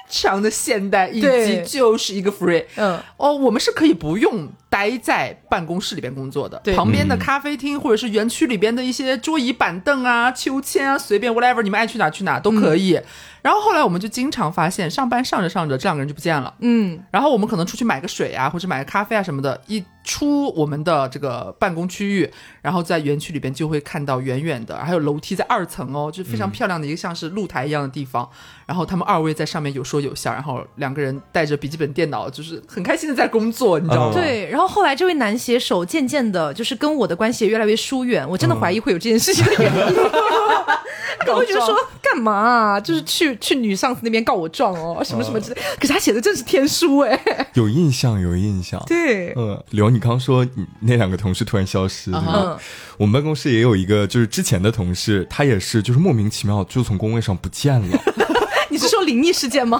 [0.10, 2.66] 常的现代，以及就是一个 free。
[2.76, 4.50] 嗯，哦，我们是可以不用。
[4.70, 13.00] 待在办公室里边工作的，旁边的咖啡厅或者是园区里边的一些桌椅板凳啊、秋千啊，随便 whatever，你们爱去哪去哪都可以。
[13.42, 16.54] 然后后来我们就经常发现，上班上着上着，这两个人就不见了。
[16.60, 22.30] 嗯，然后我们可能出去买个水啊，或者买个咖啡啊什么的，一出我们的这个办公区域，
[22.62, 28.30] 然后在园区里边就会看到远远的，还有楼梯在二层哦，就非常漂亮的一个像是露台一样的地方。
[28.66, 34.14] 然后他们二位在上面有说有笑，然后两个人带着笔记本电脑，就是很开心的在工作，你知道吗？
[34.14, 38.28] 对，然后后后来这位男写手渐渐的，就是跟我的关系也越来越疏远。
[38.30, 39.96] 我真的怀疑会有这件事情的原因。
[41.36, 42.80] 我觉得说干嘛？
[42.80, 45.62] 就是去去女上司那边告我状哦，什么什么之类。
[45.80, 48.82] 可是他写的正是天书哎，有印象，有印象。
[48.88, 52.58] 对，嗯，刘，你刚说你那两个同事突然消失，嗯，
[52.98, 58.00] 我们办公室也有一个，就是之前的同事，他也是，就是莫名其妙就从工位上不见了。
[58.72, 59.80] 你是说灵异事件 吗？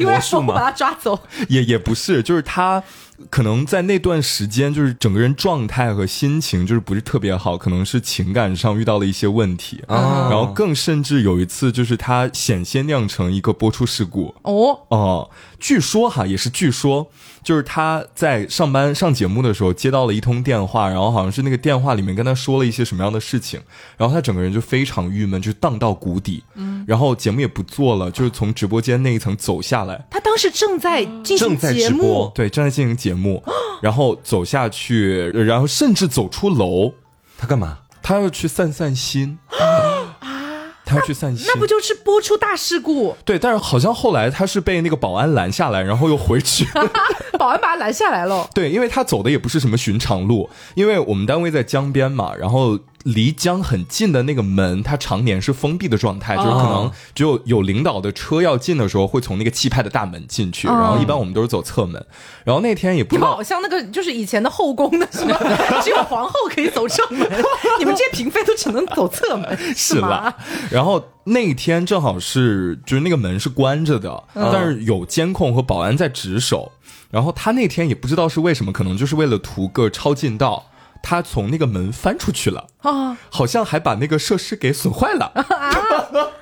[0.00, 2.82] 因为我把他抓走，也也不是，就是他。
[3.30, 10.28] 可能在那段时间，就是整个人状态和心情就是不是特别好，可能是情感上遇到了一些问题啊。
[10.30, 15.30] 然后更甚至有一次，就是他险些酿成一个播出事故哦哦。
[15.58, 17.10] 据说哈，也是据说，
[17.42, 23.58] 就是他在上班上节目的时候接到了一通电话，然后好像是那个电话里面跟他说了一些什么样的事情，
[23.96, 26.44] 然后他整个人就非常郁闷，就荡到谷底。
[26.56, 30.04] 嗯，然后节目也不做了，就是从直播间那一层走下来。
[30.10, 33.44] 他当时正在进行节目，对，正在进行节目，
[33.82, 36.94] 然后走下去，然后甚至走出楼。
[37.38, 37.78] 他干嘛？
[38.02, 40.72] 他要去散散心 啊。
[40.88, 43.16] 他要去散心，那不就是播出大事故？
[43.24, 46.64] 对，但是好像后来他是被那个保安拦下来，然后又回去。
[47.36, 48.48] 保安把他拦下来了。
[48.54, 52.78] 对，因为他走的也不是什么寻常路，因为我们单位在江边嘛，然后。
[53.06, 62.04] 离江很近的那个门，它常年是封闭的状态，就是可能只有有领导的车要进的时候，会从那个气派的大门进去，然后一般我们都是走侧门。
[62.44, 65.38] 然后那天也不知道，好像那个就是以前的后宫的是吗？
[65.82, 67.30] 只有皇后可以走正门，
[67.78, 70.36] 你们这些嫔妃都只能走侧门， 是吧？
[70.70, 76.72] 然后那天正好是就是那个门是关着的，但是有监控和保安在值守。
[77.08, 80.66] 然后他那天也不知道是为什么，可能就是为了图个抄近道。
[81.08, 85.30] 他从那个门翻出去了啊，好像还把那个设施给损坏了。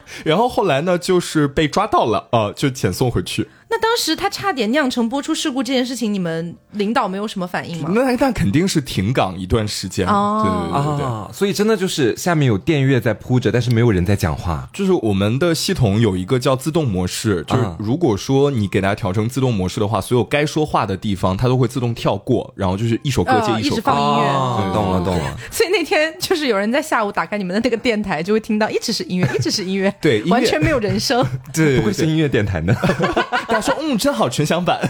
[0.25, 3.49] 然后后来呢，就是被抓到了呃，就遣送回去。
[3.71, 7.91] 那当时他差点酿成播出事故这件事情，你们领导没有什么反应吗？
[7.93, 14.69] 那那肯定是停岗一段时间哦、对对对对，所以真的就是下面有电乐在铺着，但是没有人在讲话。
[14.73, 24.73] 就是我们的系统有一个叫自动模式，就是如果说你给大家调成自动模式的话，所有该说话的地方它都会自动跳过，然后就是一首歌接一首，一直放音乐。
[24.73, 25.37] 懂了懂了。
[25.51, 31.25] 所以那天就是有人在下午打开你们的那个电台，就会听到一直是音乐，一直是音乐，对，完全没有人声。
[31.55, 32.75] 对，不会是音乐电台呢。
[33.49, 34.29] 大家说嗯，真好。
[34.35, 34.81] 全享版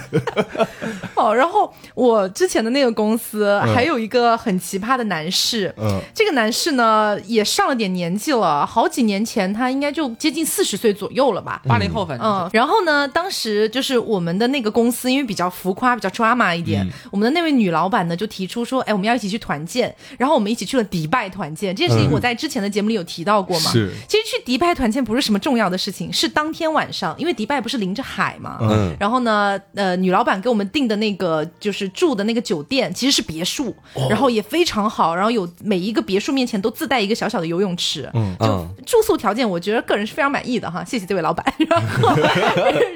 [1.14, 29.34] 哦，然后我之前的那个公司还有一个很奇葩的男士，嗯，这个男士呢也上了点年纪了，好几年前他应该就接近四十岁左右了吧，八零后反正，嗯，然后呢，当时就是我们的那个公司因为比较浮夸，比较 drama 一点，我们的那位女老板呢就提出说，哎，我们要一起去团建，然后我们一起去了迪拜团建，这件事情我在之前的节目里有提到过嘛，是，其实去迪拜团建不是什么重要的事情，是当天晚上，因为迪拜不是临着海嘛，嗯，然后呢。
[29.34, 33.74] 呃呃，女老板给我们订的那个就是住的那个酒店，其实是别墅，
[34.08, 38.46] 然后也非常好，然后有每一个别墅面前都自带一个小小的游泳池，嗯，就
[38.86, 41.44] 住宿条件，我觉得个人是非常满意的哈，谢谢这位老板。
[41.68, 42.16] 然后，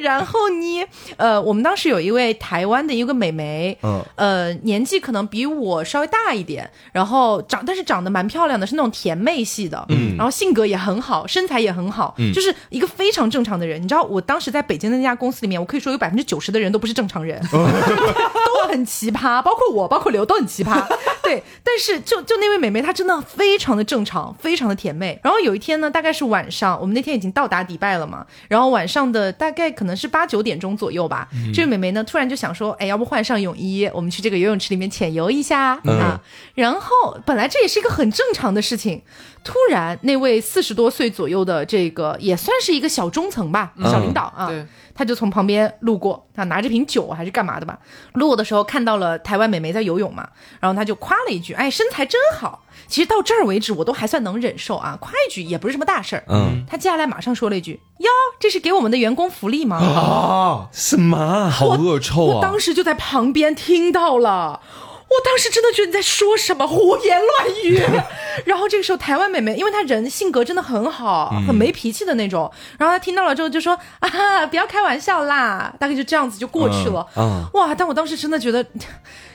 [0.01, 0.85] 然后呢，
[1.17, 11.88] 呃，我们当时有一位台湾的一个美眉，嗯，呃，年纪可能比我稍微大一点，然后长但是长得蛮漂亮的，是那种甜妹系的，嗯，然后性格也很好，身材也很好，
[12.19, 13.83] 嗯，就是一个非常正常的人。
[13.83, 16.29] 你知道，我当时在北京的那家公司里面，我可以说有百分之。
[16.29, 20.85] 九十的人都不是正常人， 都很奇葩，包括我，包括刘都很奇葩。
[21.29, 25.21] 对，但是就就那位美眉，她真的非常的正常，非常的甜妹。
[25.23, 31.29] 然后有一天呢，大概是晚上，我们那天已经到达迪拜了嘛，然后晚上的大概可能是八九点钟左右吧。
[31.53, 36.19] 这位美眉呢，突然就想说，哎，要不换上泳衣，我们去这个游泳池里面浅游一下啊？
[36.55, 39.03] 然后本来这也是一个很正常的事情，
[39.45, 44.51] 突然那位四十多岁左右的这个也算是一个小中层吧，小领导啊。
[44.99, 47.79] 他就从旁边路过，他拿着瓶酒还是干嘛的吧？
[48.15, 50.29] 路过的时候看到了台湾美眉在游泳嘛，
[50.59, 56.25] 然后他就夸了一句：“哎，身材真好。”其实到这儿为止，我都还算能忍受啊，夸一句也不是什么大事儿。
[56.27, 58.09] 嗯，他接下来马上说了一句：“哟，
[58.41, 61.49] 这是给我们的员工福利吗？”啊，什么？
[61.49, 62.35] 好恶臭啊！
[62.35, 64.61] 我当时就在旁边听到了。
[65.09, 67.81] 我当时真的觉得你在说什么胡言乱语，
[68.45, 77.07] 然后这个时候台湾妹妹，因为她人性格真的很好，很没脾气的那种，然后她听到了之后就说啊，不要开玩笑啦，大概就这样子就过去了。
[77.55, 77.75] 哇！
[77.75, 78.65] 但我当时真的觉得。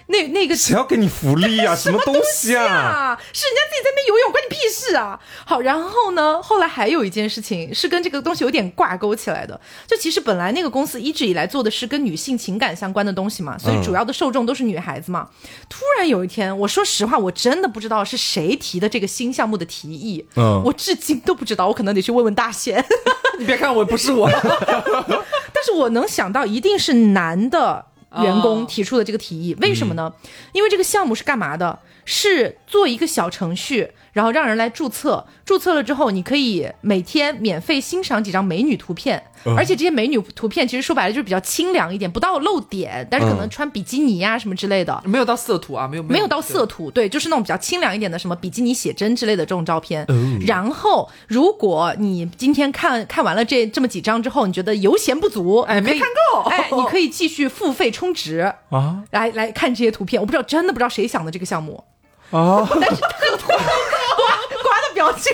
[0.08, 1.76] 那那个谁要给你福利啊？
[1.78, 3.18] 什么东西啊？
[3.32, 5.20] 是人家自己在那边游泳，关你屁事啊！
[5.46, 9.60] 好，然后呢，后来还有一件事情是跟这个东西有点挂钩起来的。
[9.88, 15.30] 就其实本来那个公司一直以来做的是跟女性情感相关的东西嘛，所以主要的受众都是女孩子嘛。
[15.70, 22.84] 突然有一天，我说实话，我真的不知道是谁提的这个新项目的提议，嗯，我至今都不知道，我可能得去问问大贤。
[23.40, 24.30] 你别看我不是我，
[25.54, 27.86] 但是我能想到一定是男的。
[28.22, 30.14] 员工提出的这个提议，为什么呢？
[30.52, 31.80] 因为这个项目是干嘛的？
[32.06, 33.92] 是做一个小程序。
[34.14, 39.22] 然后让人来注册，注册了之后，你可以每天免费欣赏几张美女图片，
[39.58, 50.06] 而且这些美女图片其实说白了就是比较清凉一点，不到露点，但是可能穿比基尼呀什么之类的，没有到色图啊，没有没有到色图，对，就是那种比较清凉一点的什么比基尼写真之类的这种照片。
[50.46, 60.22] 然后如果你今天看看完了这这么几张之后，你觉得油钱不足，哎，没看够，哎，你可以继续付费充值啊，来来看这些图片。
[60.22, 61.84] 我不知道，真的不知道谁想的这个项目。
[62.30, 63.02] 啊， 但是。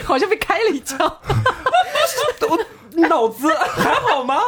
[0.04, 1.00] 好像被开了一枪，
[2.50, 2.60] 我
[3.08, 4.42] 脑子还好吗？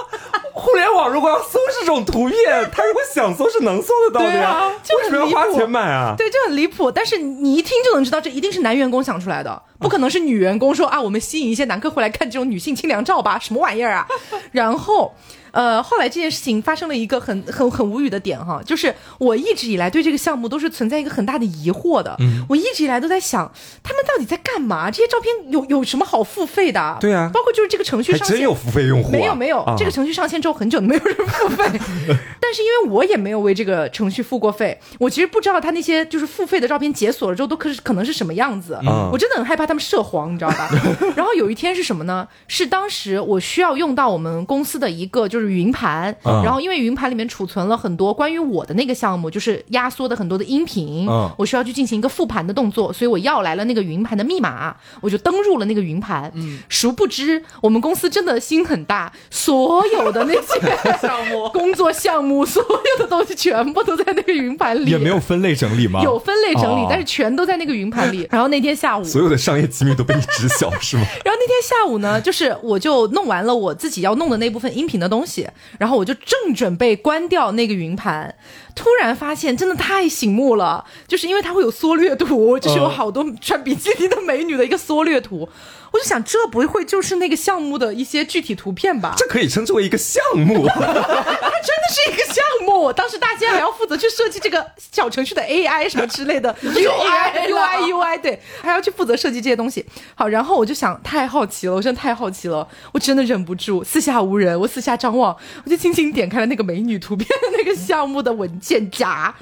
[0.53, 6.13] 互联网如果要搜这种图片，他如果想搜是能搜得到的呀，为什么要花钱买啊？
[6.17, 6.91] 对，就很离谱。
[6.91, 13.39] 但是你一听就能知道，这一定是男员工想出来的，不可能是女员工说啊，我们吸引一些男客户来看这种女性清凉照吧？
[13.39, 14.07] 什么玩意儿啊？
[14.51, 15.13] 然后。
[15.51, 22.15] 呃，后来这件事情发生了一个很很很无语的点哈，就是我一直以来对这个项目都是存在一个很大的疑惑的。
[22.19, 23.51] 嗯，我一直以来都在想，
[23.83, 24.89] 他们到底在干嘛？
[24.89, 26.97] 这些照片有有什么好付费的？
[26.99, 29.11] 对啊，包括就是这个程序上线，真有付费用户？
[29.11, 31.63] 没有没有，这个程序上线之后很久都没有人付费。
[32.39, 38.77] 但是因为我也没有为这个程序付过费，我其实不知道他那些就是付费的照片解锁了之后都可是可能是什么样子。
[38.83, 40.69] 嗯，我真的很害怕他们涉黄，你知道吧？
[41.15, 42.27] 然后有一天是什么呢？
[42.47, 46.15] 是当时我需要用到我们公司的一个就是云盘。
[46.23, 56.31] 然后，因为云盘里面储存了很多关于我的那个项目，就是压缩的很多的音频，我需要去进行一个复盘的动作，所以我要来了那个云盘的密码，我就登入了那个云盘。
[56.35, 64.91] 嗯，殊不知我们公司真的心很大，所有的那些项目、 工作项目，所有的东西全部都在那个云盘里。
[64.91, 66.01] 也没有分类整理吗？
[66.03, 68.27] 有分类整理，但是全都在那个云盘里。
[68.29, 71.03] 然后那天下午，所有的商业机密都被你知晓是吗？
[71.23, 75.30] 然后那天下午呢，就是我就弄完了我自己要弄的那部分音频的东西，
[75.77, 76.15] 然后我就。
[76.31, 78.33] 正准备关掉那个云盘，
[78.75, 85.49] 突然发现真的太醒目了，就是因为它会有缩略图，就是有好多穿比基尼的美女的一个缩略图。
[85.91, 89.13] 我就想，这不会就是那个项目的一些具体图片吧？
[89.17, 92.93] 这可以称之为一个项目， 它真的是一个项目。
[92.93, 99.85] 当时大家还要负责去设计这个小程序的 AI 什么之类的 UI UI UI，对，还要去负责设计这些东西。
[100.15, 109.33] 好，然后我就想，太好奇了，我真的太好奇了，我真的忍不住，四下无人，我四下张望，我就轻轻点开了那个美女图片的那个项目的文件夹，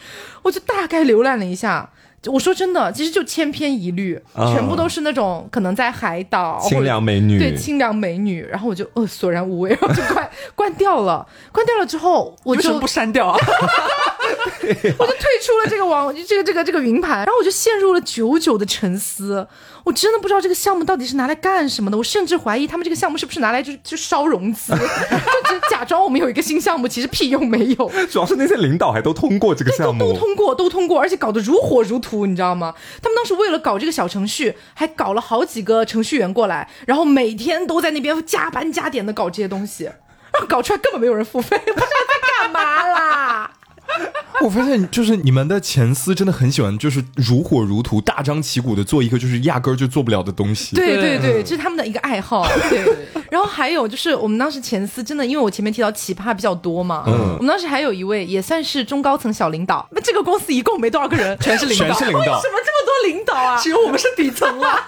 [0.42, 1.88] 我就大概浏览了一下。
[2.26, 8.46] 我说真的，其实就千篇一律，全部都是那种可能在海岛清凉美女，对清凉美女。
[8.52, 11.26] 然后我就呃索然无味，然后就关关掉了。
[11.54, 13.40] 关掉了之后，我就不删掉啊？
[14.98, 19.48] 我就退出了这个网， 这个这个这个云盘，然后我就陷入了久久的沉思。
[19.86, 27.92] 我真的不知道这个项目到底是拿来干什么的，我甚至怀疑他们这个项目是不是拿来就就烧融资， 就只假装我们有一个新项目，其实屁用没有。
[28.12, 32.76] 主要是那些领导还都通过这个项目，都通过，都通过，而且搞得如火如荼，你知道吗？
[33.02, 43.52] 他们当时为了搞这个小程序，还搞了好几个程序员过来，然后每天都在那边加班加点的搞这些东西，然后搞出来根本没有人付费，不知道在干嘛啦。
[44.42, 50.76] 我发现，就是你们的前司真的很喜欢，就是如火如荼、大张旗鼓的做一个就是压根儿就做不了的东西。
[50.76, 52.48] 对对对，这是他们的一个爱好。
[52.70, 52.86] 对，
[53.30, 59.86] 然后还有就是我们当时前司真的，因为我前面提到奇葩比较多嘛，嗯，我们当时还有一位也算是中高层小领导。
[59.92, 63.58] 那这个公司一共没多少个人， 全是领导，全是领导，为什么这么多领导啊？
[63.62, 64.80] 只有我们是底层了。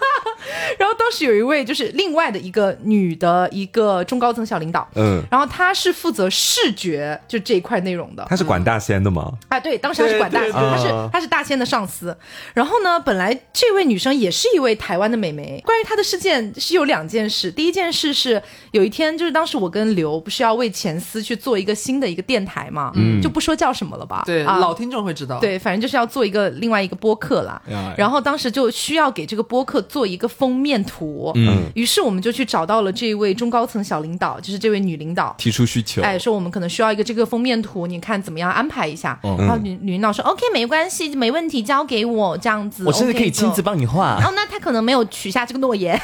[0.80, 8.26] 然后当时有一位就是另外的一个女的一个中高层小领导，嗯，然后她是负责视觉就这一块内容的。
[8.30, 9.32] 她是管大仙的吗？
[9.50, 12.16] 啊，对，当时他是管大，他是他是大仙的上司。
[12.54, 15.62] 然后呢，本来这位女生也是一位台湾的美眉。
[15.66, 27.62] 关于她的事件是有两件事，第一件事是有一天，就是当时我跟刘不是要为前司去做一个新的一个电台嘛，嗯，就不说叫什么了吧，对，老听众会知道，对，反正就是要做一个另外一个播客啦。
[27.98, 39.20] 然后当时就需要给这个播客做一个封面图，嗯，于是我们就去找到了这一位中高层小领导，就是这位女领导，提出需求，哎，说我们可能需要一个这个封面图，你看怎么样安排一下？
[39.22, 42.84] 然后女女领导说 OK，没关系，没问题，交给我这样子。
[42.86, 44.16] 我甚至可以亲自帮你画。
[44.24, 46.00] 哦，那他可能没有取下这个诺言。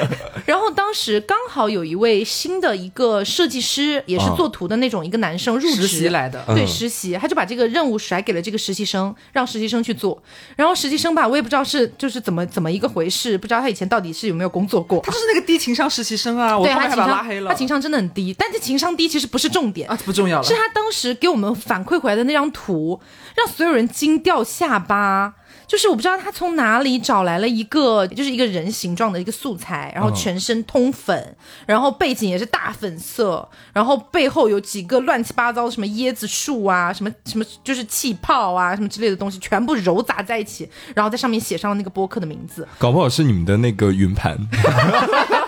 [0.50, 10.20] 然后当时刚好有一位新的一个设计师，也是做图的那种一个男生入职实习来的，对实习，他就把这个任务甩给了这个实习生，让实习生去做。
[10.56, 15.00] 然后实习生吧，我也不知道是就是怎么怎么一个回事，不知道他以前到底是有没有工作过。
[15.04, 17.48] 他就是那个低情商实习生啊，我他情商拉黑了。
[17.48, 20.44] 他情商真的很低，但这情商低其实不是重点啊，不重要了。
[20.44, 23.00] 是他当时给我们反馈回来的那张图。
[23.36, 25.32] 让所有人惊掉下巴，
[25.70, 42.66] 就是我不知道他从哪里找来了一个，就是一个人形状的一个素材，然后全身通粉，然后背景也是大粉色，然后背后有几个乱七八糟的什么椰子树啊，什么什么就是气泡啊，什么之类的东西，全部揉杂在一起，然后在上面写上了那个播客的名字。
[42.76, 44.36] 搞不好是你们的那个云盘。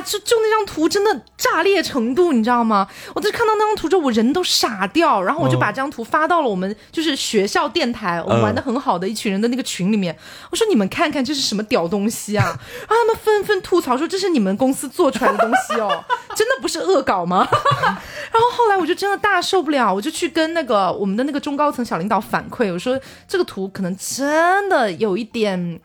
[0.00, 2.88] 哇，就就那张图真的炸裂程度，你知道吗？
[3.14, 10.16] 我在看到那张图之后，我人都傻掉，然后我就把这张图发到了我们就是学校电台，我们玩的很好的一群人的那个群里面。
[10.50, 12.44] 我说你们看看这是什么屌东西啊！
[12.44, 17.46] 然后他们纷纷吐槽说这是你们公司做出来的东西哦，真的不是恶搞吗？
[18.32, 22.98] 然后后来我就真的大受不了，我就去跟那个我们的那个中高层小领导反馈，我说
[23.28, 25.80] 这个图可能真的有一点。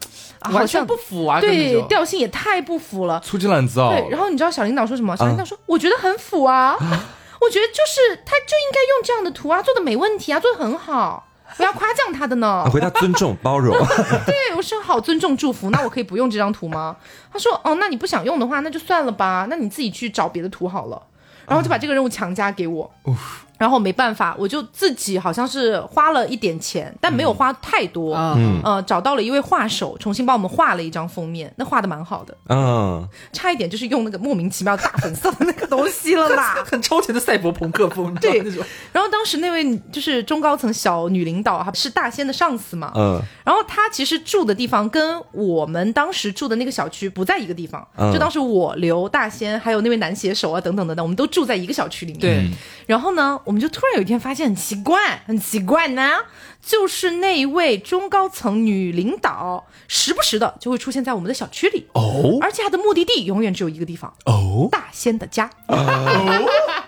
[0.52, 1.40] 完全不符啊！
[1.40, 3.90] 对，调性也太不符了，粗制滥造。
[3.90, 5.16] 对，然后你知道小领导说什么？
[5.16, 11.28] 小领导说：“我觉得很符啊， 我觉得就是他就应该用这样的图啊，做的没问题啊，做的很好，
[11.58, 13.76] 我要夸奖他的呢。”回答尊重包容。
[14.26, 16.96] 对，我说好尊重祝福，那我可以不用这张图吗？
[17.32, 21.02] 他说：“哦，那你不想用的话，那就算了吧，那你自己去找别的图好了。”
[21.48, 22.92] 然后就把这个任务强加给我。
[23.58, 28.14] 然后没办法，我就自己好像是花了一点钱，但没有花太多。
[28.16, 32.36] 嗯，呃，找到了一位画手，重新帮我们画了一张封面，那画的蛮好的。
[32.50, 38.14] 嗯，差一点就是用那个莫名其妙大粉色的那个东西了啦， 很超前的赛博朋克风。
[38.16, 38.40] 对，
[38.92, 42.92] 然后当时那位就是中高层小女领导哈，是大仙的上司嘛。
[42.96, 47.86] 嗯，然后她其实住的地方跟我们当时住的那个小区不在一个地方。
[48.12, 52.20] 就当时我刘大仙还有那位男写手啊等等等等，我们都住在一个小区里面。
[52.20, 52.50] 对，
[52.86, 53.40] 然后呢？
[53.46, 56.12] 我们就突然有一天发现很奇怪，很奇怪呢，
[56.62, 65.50] 就是那一位中高层女领导，时不时的就会出现在我们的小区里哦，而且她的目的地永远只有一个地方哦，大仙的家。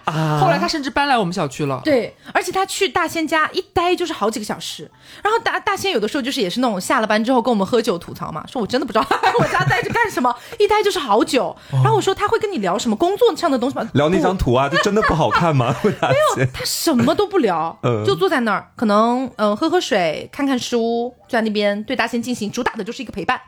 [0.08, 1.82] 后来她甚至搬来我们小区了。
[1.84, 4.89] 对，而且她去大仙家一待就是好几个小时。
[5.22, 9.05] 然后大大仙有的时候就是也是那种下了班之后跟我们喝酒吐槽嘛，说我真的不知道
[9.39, 11.55] 我家待着干什么，一待就是好久。
[11.72, 13.89] 然后我说他会跟你聊什么工作上的东西吗？
[13.93, 15.76] 聊那张图啊，就真的不好看吗？
[15.84, 23.39] 没有，他什么都不聊， 就坐在那儿，可能嗯喝喝水，看看书，就在那边对大仙进行主打的就是一个陪伴。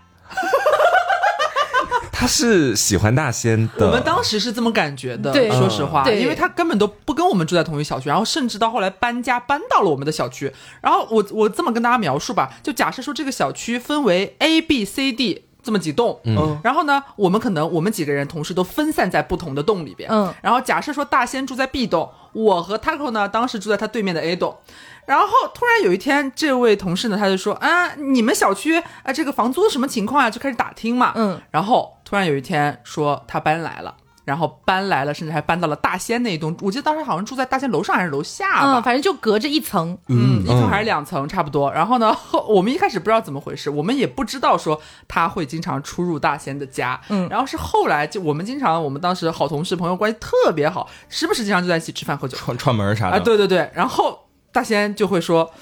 [2.12, 5.32] 他是喜欢大仙的，我们当时是这么感觉的。
[5.32, 10.54] 对，说实话，因为他根本都不跟我们住在同一小区，然后甚至到后来搬家搬到了我们的小区。
[10.82, 24.58] 然后我我这么跟大家描述吧，就假设说这个小区分为 A、B、C、D 这么几栋，嗯，然后呢，我们可能我们几个人同时都分散在不同的栋里边，嗯，然后假设说大仙住在 B 栋，我和 Taco 呢当时住在他对面的 A 栋。
[25.06, 30.30] 然后突然有一天，这位同事呢，他就说啊，你们小区啊，这个房租什么情况啊？
[30.30, 31.14] 就开始打听嘛。
[31.16, 31.42] 嗯。
[31.50, 33.96] 然后突然有一天说他搬来了，
[34.30, 36.56] 然后搬来了，甚至还搬到了大仙那一栋。
[36.62, 39.98] 我记得当时好像住在大仙楼上还是楼下吧，反正就隔着一层。
[40.08, 41.72] 嗯，一层还是两层差不多。
[41.74, 42.16] 然后呢，
[42.48, 47.02] 我们一开始不知道怎么回事，我们也不知道说他会经常出入大仙的家。
[47.10, 47.28] 嗯。
[47.28, 53.18] 然后是后来就我们经常，我们当时好同事朋友关系特别好，时不时经常就在一起吃饭喝酒串串门啥的。
[53.18, 53.70] 啊，对对对。
[53.74, 54.20] 然后。
[54.52, 55.54] 大仙就会说，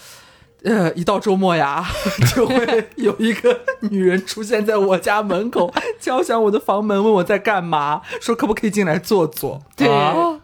[0.64, 1.86] 呃，一到周末呀，
[2.36, 9.62] 就会有一个女人出现在我家门口，敲响我的房门，问我在干嘛，说可不可以进来坐坐。
[9.76, 9.88] 对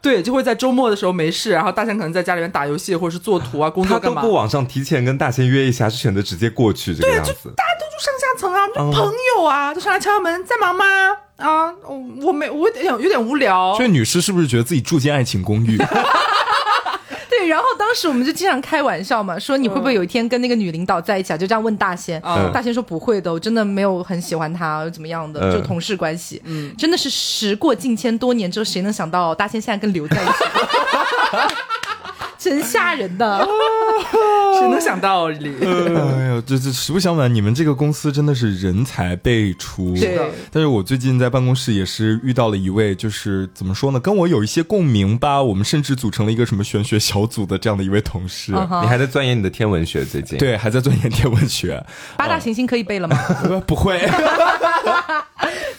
[0.01, 4.15] 对，就会在周末的时候没事，然后大仙可能在家里面打游戏或者是做图啊，工作干嘛？
[4.15, 7.31] 他都不网上提前跟大仙约一下，是选择直接过去这个样子。
[7.55, 10.85] 大家都住上下层啊，就朋友啊，就上来敲门，在忙吗？
[11.37, 11.73] 啊，
[12.21, 13.75] 我没，我有点有点无聊。
[13.77, 15.77] 这女士是不是觉得自己住进爱情公寓？
[17.43, 21.37] 对，然后当时我们就经常开玩笑嘛，说你会不会有一天跟那个女领导在一起啊？
[21.37, 22.21] 就这样问大仙，
[22.53, 26.41] 大仙说不会的，我真的没有很喜欢她，怎么样的，就同事关系。
[26.45, 30.31] 嗯，真的是时过境迁，多年之后，谁能想到大仙现在跟刘在一起？
[32.43, 33.47] 真吓人的，
[34.59, 35.31] 谁能想到？
[35.31, 39.95] 哎呦，这这实不相瞒，你们这个公司真的是人才辈出。
[39.95, 40.19] 对，
[40.51, 45.41] 但是我最近在办公室也是遇到了一位，就是怎么说呢，跟我有一些共鸣吧。
[45.41, 48.51] 我们甚至组成了一个什么玄学小组的这样的一位同事。
[48.83, 50.03] 你还在钻研你的天文学？
[50.03, 51.81] 最近对，还在钻研天文学。
[52.17, 53.17] 八大行星可以背了吗？
[53.65, 54.01] 不会。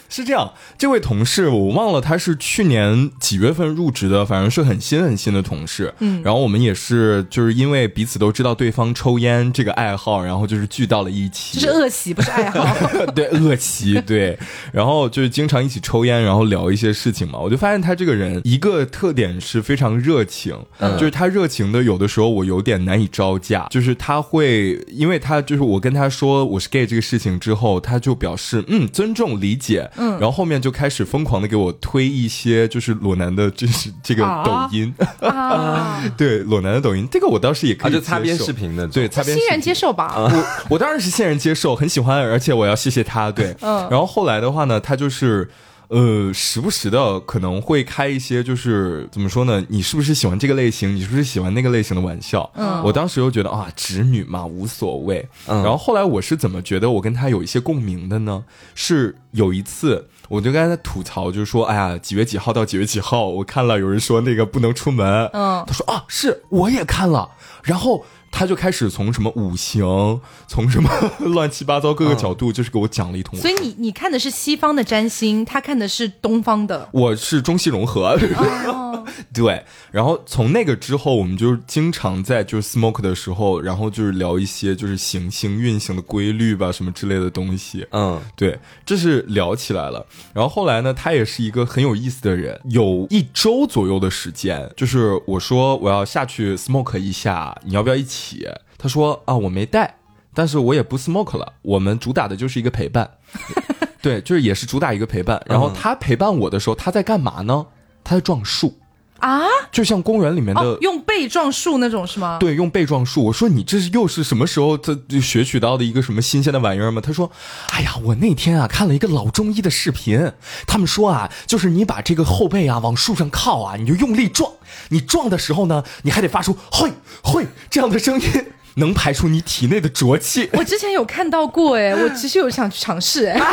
[0.09, 5.93] 是这样，这位同事我忘了他是去年几月份入职的，反正是很新很新的同事。
[5.99, 11.59] 嗯，然后我们也是就是因为彼此都知道对方抽烟这个爱好，然后就是聚到了一起。
[11.59, 12.65] 这是恶习，不是爱好。
[13.15, 14.37] 对，恶习对。
[14.71, 17.39] 然后就是经常一起抽烟，然后聊一些事情嘛。
[17.39, 20.57] 我就发现他这个人一个特点是非常热情，
[20.97, 23.67] 就是他热情的有的时候我有点难以招架。
[23.69, 29.89] 就是他会，因为他就是我跟他说我是 gay 这个事情之后，他就表示嗯尊重理解。
[29.97, 34.93] 嗯，然后后面就开始疯狂的给我推一些就是裸男的，就是这个抖音。
[35.21, 40.13] 啊， 对裸男的抖音，这个我倒是也可以就擦边视频的，对擦边欣然接受吧。
[40.17, 43.87] 我我当然是欣然接受，很喜欢，而且我要谢谢他，对，嗯。
[43.89, 45.49] 然后后来的话呢，他就是。
[45.89, 49.63] 呃，时不时的可能会开一些，就是怎么说呢？
[49.69, 50.95] 你是不是喜欢这个类型？
[50.95, 52.49] 你是不是喜欢那个类型的玩笑？
[52.55, 55.27] 嗯，我当时又觉得啊，直女嘛，无所谓。
[55.47, 58.43] 嗯，然后后来我是怎么觉得我跟他有一些共鸣的呢？
[58.73, 65.29] 是有一次，我就跟他吐槽，就是说，哎呀，几月几号到几月几号，我看了有人说那个不能出门。
[65.33, 67.29] 嗯，他说啊，是我也看了，
[67.63, 68.05] 然后。
[68.37, 70.89] 他就开始从什么五行，从什么
[71.31, 73.39] 乱七八糟各个角度，就是给我讲了一通。
[73.39, 76.89] 所以你你看的是西方的占星，他看的是东方的。
[76.91, 78.19] 我是中西融合。
[79.31, 87.87] 对，然后从那个之后，我们就经常在就是 smoke 的时候，然后就是聊一些就是行星运行的规律吧，什么之类的东西。
[87.91, 90.05] 嗯，对，这是聊起来了。
[90.33, 92.59] 然后后来呢，他也是一个很有意思的人。
[92.65, 98.24] 有一周左右的时间，就是我说我要下去 smoke 一下，你要不要一起？
[98.25, 98.47] 起，
[98.77, 99.95] 他说啊，我没带，
[100.33, 101.53] 但是我也不 smoke 了。
[101.61, 103.09] 我们主打的就是一个陪伴，
[104.01, 105.41] 对，就是也是主打一个陪伴。
[105.45, 107.67] 然后他陪伴我的时候，他在干嘛呢？
[108.03, 108.79] 他在撞树。
[109.25, 112.37] 啊，就像公园里面的用背撞树那种是吗？
[112.39, 113.25] 对，用背撞树。
[113.25, 117.01] 我说你这是又是什么时候这学取到的一个什么新鲜的玩意儿吗？
[117.03, 117.31] 他说，
[117.71, 120.31] 哎呀，我那天啊看了一个老中医的视频，
[120.67, 124.51] 他们说啊，就是你把这个后背啊往树上靠啊，你就用力撞，
[124.89, 126.91] 你撞的时候呢，你还得发出“嘿
[127.23, 128.45] 嘿”这样的声音，
[128.75, 130.51] 能排出你体内的浊气。
[130.53, 133.41] 我之前有看到过，哎，我其实有想去尝试，哎。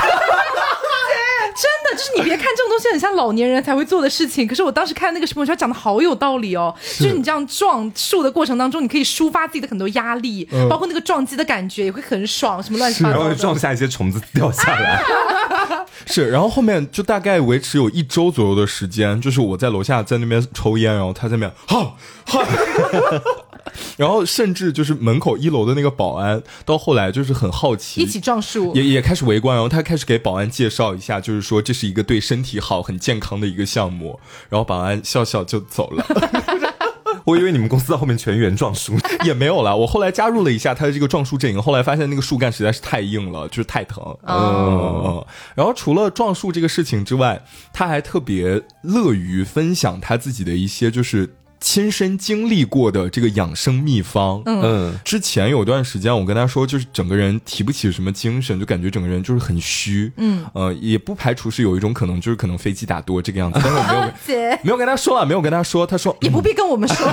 [1.55, 6.75] 真的，就是你别看这种东西很像老年人才会做的事情，可是我当时看那个视频，我觉得讲的好有道理哦。
[6.99, 15.03] 就是你这样撞树的过程当中，你可以抒发自己的很多压力，包括那个撞击的感觉也会很爽，什么乱七八糟，然后撞下一些虫子掉下来。
[16.07, 21.95] 是，然后后面就大概维持有一周左右的时间，就是我在楼下在那边抽烟，然后他在那边哈
[22.27, 22.47] 哈。
[23.97, 29.55] 然后甚至就是门口一楼的那个保安，到后来就是很好奇，一起撞树，也也开始围观。
[29.55, 34.19] 然后他开始给保安介绍一下，就是说这是一个对身体好、很健康的一个项目。
[34.49, 36.05] 然后保安笑笑就走了。
[37.25, 38.95] 我以为你们公司在后面全员撞树，
[39.25, 39.77] 也没有了。
[39.77, 44.03] 我后来加入了一下他的这个撞树阵营，后来发现那个树干实在是太硬了，就是太疼。
[44.27, 45.25] 嗯。
[45.55, 51.37] 然后除了撞树这个事情之外，他还特别乐于分享他自己的一些就是。
[51.63, 64.03] 亲身经历过的这个养生秘方，嗯，之前有段时间我跟他说，就是整个人提不起什么精神，就感觉整个人就是很虚，嗯，呃，也不排除是有一种可能，就是可能飞机打多这个样子，但是我没有
[64.65, 67.07] 没有跟他说啊，没有跟他说，他说也不必跟我们说，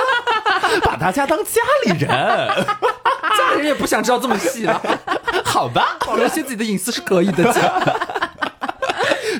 [0.82, 2.08] 把大家当家里人，
[3.38, 4.80] 家里人也不想知道这么细了，
[5.44, 8.23] 好吧，保留些自己的隐私是可以的。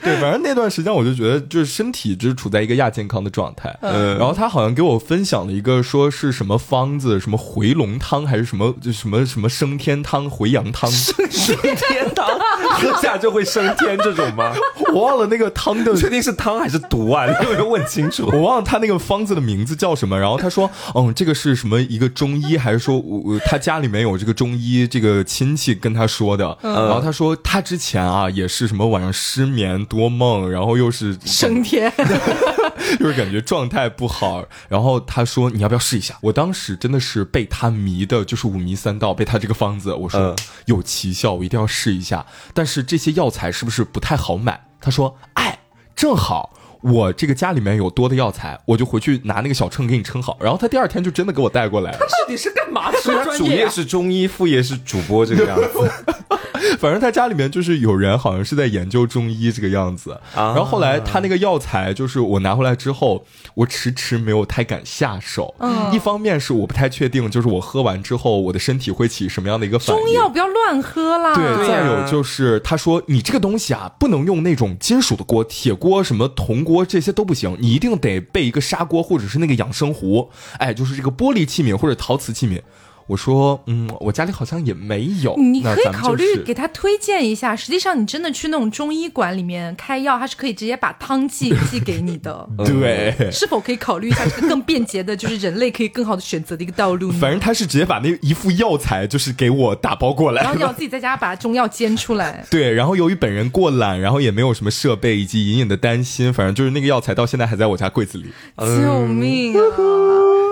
[0.04, 3.74] 对，反正那段时间我就觉得就是身体就是处在一个亚健康的状态。
[3.80, 10.90] 嗯，然后他好像给我分享了一个说是什么方子，什么回龙汤还是什么就什么什么升天汤、回阳汤。
[10.90, 12.28] 升天汤
[12.74, 14.52] 喝下就会升天这种吗？
[14.92, 17.26] 我忘了那个汤的，确定是汤还是毒啊？
[17.26, 18.28] 你有没有问清楚？
[18.32, 20.18] 我忘了他那个方子的名字叫什么。
[20.18, 26.56] 然后他说，嗯，这个是什么一个中医，还是说我他家里面有这个中医这个亲戚跟他说的？
[26.62, 29.82] 然后他说他之前啊也是什么晚上失眠。
[29.94, 31.92] 多梦，然后又是升天，
[32.98, 34.44] 就是感觉状态不好。
[34.68, 39.94] 然后他说：“你要不要试一下？”我当时真的是被他迷的，就是五迷三道，被他这个方子。
[39.94, 40.34] 我说
[40.66, 42.26] 有奇效，我一定要试一下。
[42.52, 44.66] 但是这些药材是不是不太好买？
[44.80, 45.60] 他说：“哎，
[45.94, 51.92] 正好我这个家里面有多的药材，我就回去拿那个小秤给你称好。”然后他第二天就真的给我带过来。
[51.92, 52.98] 他到底是干嘛的？
[53.38, 55.90] 主业是中医，副业是主播这个样子。
[56.78, 60.18] 反正他家里面就是有人，好像是在研究中医这个样子。
[60.34, 65.54] 然后后来他那个药材，就是我拿回来之后，我迟迟没有太敢下手。
[65.58, 70.02] 嗯，一方面是我不太确定，就是我喝完之后，我的身体会起什么样的一个反应。
[70.02, 71.34] 中药不要乱喝啦。
[71.34, 80.30] 对，再有就是他说你这个东西啊，不能用那种金属的锅，铁锅、什么铜锅这些都不行，你一定得备一个砂锅或者是那个养生壶。
[80.58, 82.60] 哎，就是这个玻璃器皿或者陶瓷器皿。
[83.06, 85.36] 我说，嗯，我家里好像也没有。
[85.36, 87.54] 你可以考虑给他推荐一下。
[87.54, 92.48] 实际上，你真的去那种中医馆里面开药，他是可以直接把汤剂寄给你的。
[92.64, 97.10] 对，是否可以考虑一下这个更便捷的，就是人类可以更好的选择的一个道路？
[97.12, 102.44] 反正他是直接把那一副药材就是给我打包过来，然后你要自己在家把中药煎出来。
[102.50, 108.32] 对，然后由于本人过懒，然后也没有什么设备，以及隐隐的担心，反正就是那个药材到现在还在我家柜子里。
[108.58, 109.62] 救命啊！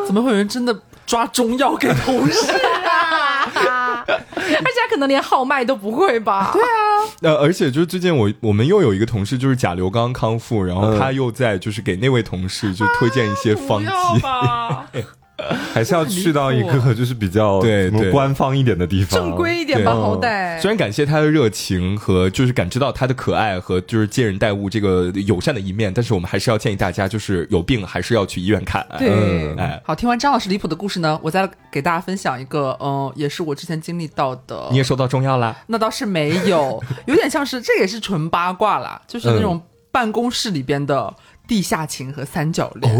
[0.07, 2.53] 怎么会有人真的抓中药给同事？
[4.05, 6.51] 而 且他可能连号脉都不会吧？
[6.53, 6.67] 对啊，
[7.23, 13.89] 呃，而且就是最近我我们又有一个同事就是甲流刚康复，然后他又在就是给那位同事就推荐一些方剂。
[14.21, 14.87] 吧。
[15.73, 20.61] 还是要去到一个就是比较对对官方一点的地方，正规一点吧，好歹。
[20.61, 28.87] 虽然感谢他的热情和就是感知到他的可爱和就是接人待物这个友善的一面，但是我们还是要建议大家就是有病还是要去医院看。
[28.99, 34.69] 对，哎，好，听完张老师离谱的故事呢，我再给大家分享一个，嗯，也是我之前经历到的。
[34.71, 35.57] 你也收到中药啦？
[35.67, 41.13] 那倒是没有，有点像是这也是纯八卦啦，就是那种办公室里边的。
[41.53, 42.91] 地下情和三角恋，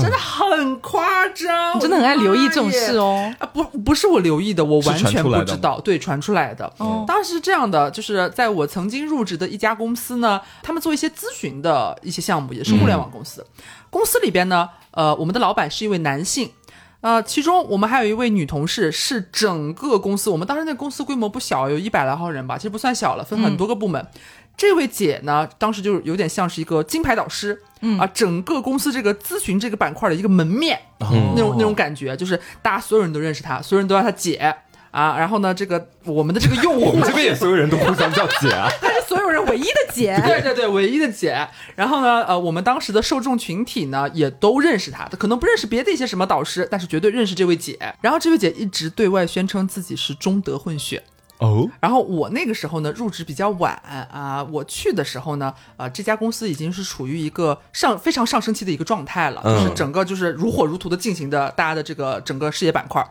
[0.00, 3.30] 真的很夸张，你真的很爱留意这种事哦。
[3.38, 5.78] 啊，不，不是我留意的，我完全不知道。
[5.80, 6.72] 对，传出来的。
[7.06, 13.44] 当时是这样的，就是在我曾经入职的一家公司呢，他们做一些咨询的一些项目，也是互联网公司。
[13.90, 16.50] 公司里边呢，呃，我们的老板是一位男性，
[17.02, 24.06] 呃，其中我们还有一位女同事，是整个公司，我们当时那公司规模不小，有一百来号人吧，其实不算小了，分很多个部门。
[24.56, 34.34] 这位姐呢，当时就有点像是一个金牌导师，嗯啊，整个公司这个咨询这个板块的一个门面，那种那种感觉，就是大家所有人都认识他，所有人都叫他姐
[34.90, 35.16] 啊。
[35.16, 41.46] 然后呢，这个我们的这个用户， 我们这边也所有人都互相叫姐啊， 她是所有人唯一的姐，对对对，唯一的姐。
[41.76, 47.78] 然后呢，呃，我们当时的受众群体呢，也都认识她，可能不认识别的一些什么导师，但是绝对认识这位姐。
[48.00, 51.02] 然后这位姐一直对外宣称自己是中德混血。
[51.38, 53.74] 哦，然后我那个时候呢入职比较晚
[54.10, 63.06] 啊，我去的时候呢，呃，这家公司已经是处于一个上非常上升期的一个状态了，就是整个就是如火如荼的进行的大家的这个整个事业板块。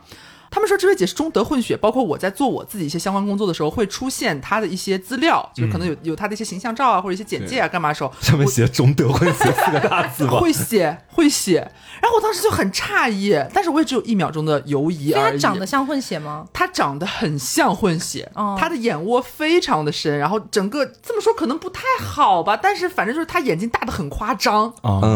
[0.49, 10.39] 他们说这位姐是中德混血，包括我在做我自己一些相关工作的时候，会出现她的一些资料，就是可能有有她的一些形象照啊，或者一些简介啊， 干嘛的时候上面写中德混血四个大字吗？
[10.39, 11.59] 会写会写，
[12.01, 15.33] 然后我当时就很诧异，但是我也只有一秒钟的犹疑而已。
[15.33, 16.45] 她长得像混血吗？
[16.53, 24.73] 她长得很像混血，他的眼窝非常的深，然后整个这么说可能不太好吧，但是反正就是她眼睛大的很夸张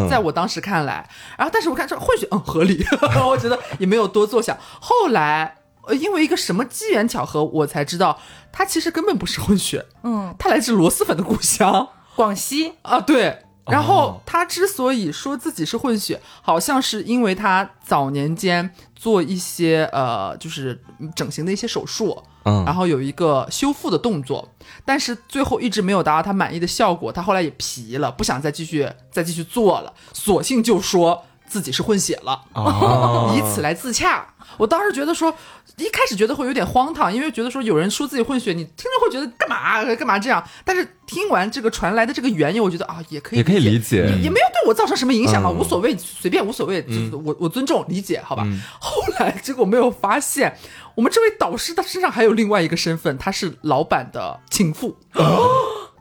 [0.09, 1.07] 在我当时看来，
[1.37, 2.85] 然后但是我看这混血嗯合理，
[3.25, 5.20] 我觉得也没有多做想，后来。
[5.21, 5.55] 来，
[5.87, 8.19] 呃，因为一个什么机缘巧合，我才知道
[8.51, 13.43] 他其实根本不是混血，嗯，他来自螺蛳粉的故乡广西啊，对。
[13.67, 20.81] 然后他之所以说自己是混血，好像是因为他早年间做一些呃，就是
[21.15, 24.49] 整形的一些手术，嗯，然后有一个修复的动作，
[24.83, 31.23] 但是最后一直没有达到他满意的效果，他后来也皮了，不想再继续再继续做了，索性就说。
[31.51, 32.41] 自己是混血了，
[33.35, 34.25] 以此来自洽。
[34.57, 35.33] 我当时觉得说，
[35.77, 40.41] 一开始觉得会有点荒唐，因为觉得说有人说自己混血，你听着会觉得干嘛干嘛这样。
[40.63, 46.85] 但是听完这个传来的这个缘由，我觉得啊，也可以也可以理解，也没有对我造成什么影响啊，无所谓，随便无所谓，
[47.25, 48.47] 我我尊重理解，好吧。
[48.79, 50.57] 后来结果没有发现，
[50.95, 54.97] 我们这位导师他身上还有另外一个身份，他是老板的情妇。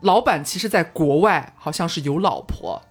[0.01, 2.81] 老板其实在国外好像是有老婆。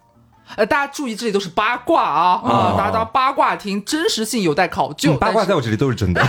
[0.57, 2.75] 呃，大家注意，这里都是八卦啊啊！
[2.77, 5.17] 大家当八卦听，真实性有待考究。
[5.17, 6.23] 八卦在我这里都是真的。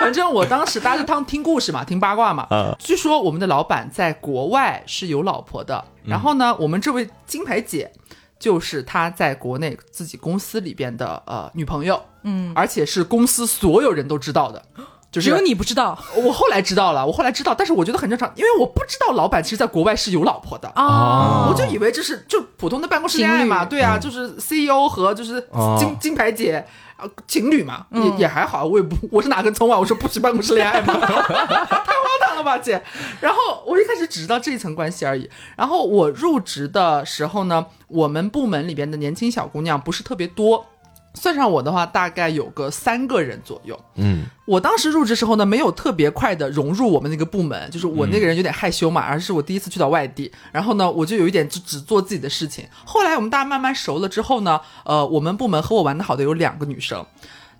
[0.00, 2.46] 反正我当时大家就当听故事嘛，听八卦嘛。
[2.50, 2.74] 嗯。
[2.78, 7.90] 据说我们的老板在国外是有老婆的，然后呢，我们这位金牌姐
[8.38, 14.62] 就是他在国内自己公司里边的呃女朋友，嗯，而且是公司所有人都知道的。
[15.10, 25.40] 只有你不知道， 我后来知道了，我后来知道，但是我觉得很正常，因为我不知道老板其实在国外是有老婆的啊，我就以为这是就普通的办公室恋爱嘛，对啊，就是 CEO 和就是
[25.78, 26.64] 金金牌姐
[26.96, 32.82] 啊情侣嘛，也也还好，我也不我是哪根葱啊，我说不许办公室恋爱嘛， 太荒唐了吧姐，
[33.20, 40.66] 然后我一开始只知道这一层关系而已，然后我入职的时候呢，我们部门里边的年轻小姑娘不是特别多。
[41.14, 43.78] 算上我的话，大概有个三个人左右。
[43.96, 52.66] 嗯，我当时入职时候呢，没有特别快的融入我们那个部门，就是我那个人有点害羞嘛，而是我第一次去到外地，然后呢，我就有一点就只做自己的事情。
[52.84, 57.04] 后来我们大家慢慢熟了之后呢，呃，我们部门和我玩的好的有两个女生，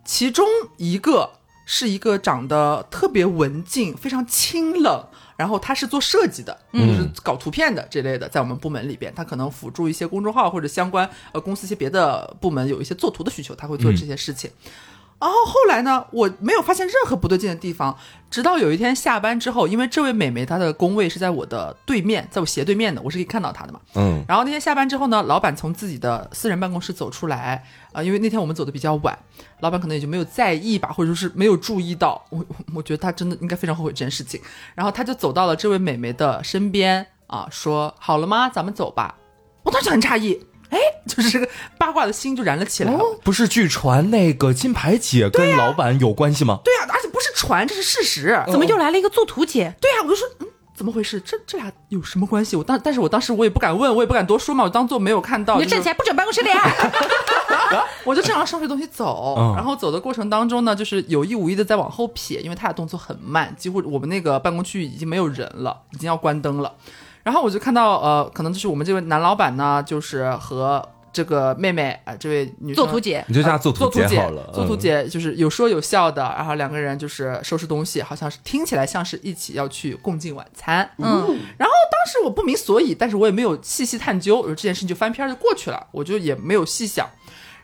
[0.05, 0.47] 其中
[0.77, 1.31] 一个
[1.65, 5.07] 是一个长得特别文静、非常清冷。
[5.39, 14.51] 然后他是做设计的，就是搞图片的这类的，在我们部门里边，他可能辅助一些公众号或者相关呃公司一些别的部门有一些做图的需求，他会做这些事情。
[15.21, 17.97] 然后后来呢，我没有发现任何不对劲的地方，
[18.31, 23.81] 直到有一天下班之后，因为这位美眉她的工位是在我的对面，在我斜对面的，我是可以看到她的嘛。
[23.97, 24.25] 嗯。
[24.29, 29.19] 然后那天下班之后呢，老板从自己的私人办公室走出来，啊，因为那天我们走的比较晚，
[29.59, 32.25] 老板可能也就没有在意吧，或者说是没有注意到。
[32.31, 34.41] 我我觉得他真的应该非常后悔这件事情。
[34.77, 38.49] 然后他就走到了这位美眉的身边，啊，说好了吗？
[38.49, 39.17] 咱们走吧。
[39.65, 40.41] 我当时很诧异。
[40.71, 42.93] 哎，就是这个八卦的心就燃了起来。
[42.93, 46.61] 哦不是据传那个金牌姐跟老板有关系吗？
[46.65, 48.43] 对呀，而且不是传，这是事实。
[48.51, 49.75] 怎么又来了一个做图姐？
[49.81, 51.21] 对呀，我就说，嗯，怎么回事？
[51.21, 52.57] 这这俩有什么关系？
[52.57, 55.59] 我当，但是我当时我也不敢问，我也不敢多说嘛，我当做没有看到。
[55.59, 56.51] 你就站起来，不准办公室里。
[58.05, 66.73] 我就正常收拾东西走，然后走的过程当中呢，就是有意无意的在往后撇，因为他俩动作很慢，几乎我们那个办公区域已经没有人了，已经要关灯了。
[67.29, 70.83] 然后我就看到，呃，可能就是我们这位男老板呢，就是和。
[71.11, 74.53] 这个妹妹啊，这位女做图姐，你就叫做图姐好了。
[74.55, 80.89] 作图姐就是有说有笑的，然后两个人就是收拾东西，好像是听起来像是一起要去共进晚餐。
[80.99, 81.09] 嗯，
[81.59, 87.09] 然后当时我不明所以，但是我也没有细细探究，这件事情就翻篇就过去了，我就也没有细想。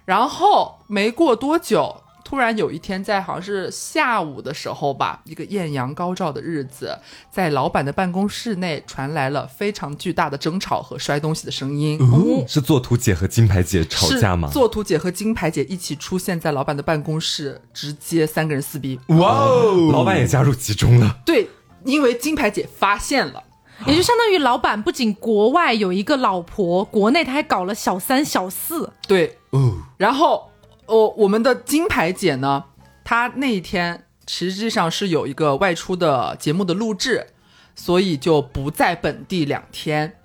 [0.04, 1.94] 然后没过多久。
[2.24, 6.98] 突然有一天，在好像是下午的时候吧，一个艳阳高照的日子，
[7.30, 12.00] 在老板的办公室内传来了非常巨大的争吵和摔东西的声音。
[12.48, 14.48] 是作图姐和金牌姐吵架吗？
[14.50, 18.98] 作图姐和金牌姐一起出现在老板的办公室，直接三个人撕逼。
[19.08, 19.90] 哇哦！
[19.92, 21.18] 老板也加入其中了。
[21.26, 21.46] 对，
[21.84, 23.44] 因为金牌姐发现了，
[23.86, 28.90] 也就相当于老板不仅国外有一个老婆，国内他还搞了小三小四。
[29.06, 30.50] 对，哦，然后。
[30.86, 32.64] 哦，我们的金牌姐呢？
[33.04, 37.26] 她那一天实际上是有一个外出的节目的录制，
[37.74, 40.16] 所以就不在本地两天。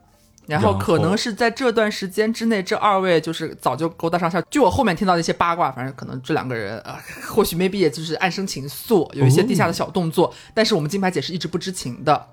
[0.47, 4.43] 然后可能是在这段时间之内，这二位就是早就勾搭上线。
[4.49, 10.33] 据我后面听到的一些八卦，反正可能这两个人啊，或许 maybe 也就是暗生情愫，有一些地下的小动作。
[10.55, 12.29] 但是我们金牌姐是一直不知情的。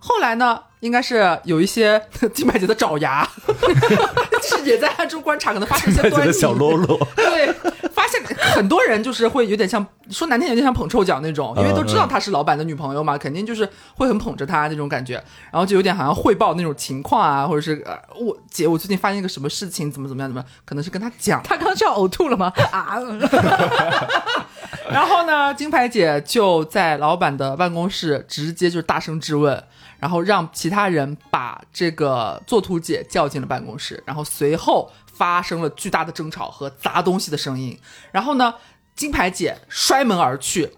[0.00, 2.02] 后来呢，应该是有一些
[2.34, 6.32] 金牌姐的爪牙， 就是也在暗中观察，可能发现一些端倪。
[6.32, 7.52] 小喽啰，对，
[7.92, 8.22] 发现
[8.54, 15.22] 很多人就是会有点像说难听，有点像捧臭脚那种，因为都知道她是老板的女朋友嘛，肯定就是会很捧着她那种感觉，
[15.52, 22.50] 然后就有点好像汇报那种情况啊，或者是呃，我姐，我最近发现一个什么事情，怎么怎么样，怎么可能是跟她讲，她刚刚就要呕吐了吗？
[22.72, 22.96] 啊，
[24.90, 29.62] 然后呢，金牌姐就在老板的办公室直接就大声质问。
[30.00, 37.78] 然后让其他人把这个作图姐叫进了办公室，然后随后发生了巨大的争吵和砸东西的声音。
[38.10, 38.54] 然后呢，
[38.96, 40.72] 金牌姐摔门而去，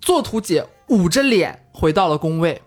[0.00, 2.60] 作图姐捂着脸回到了工位，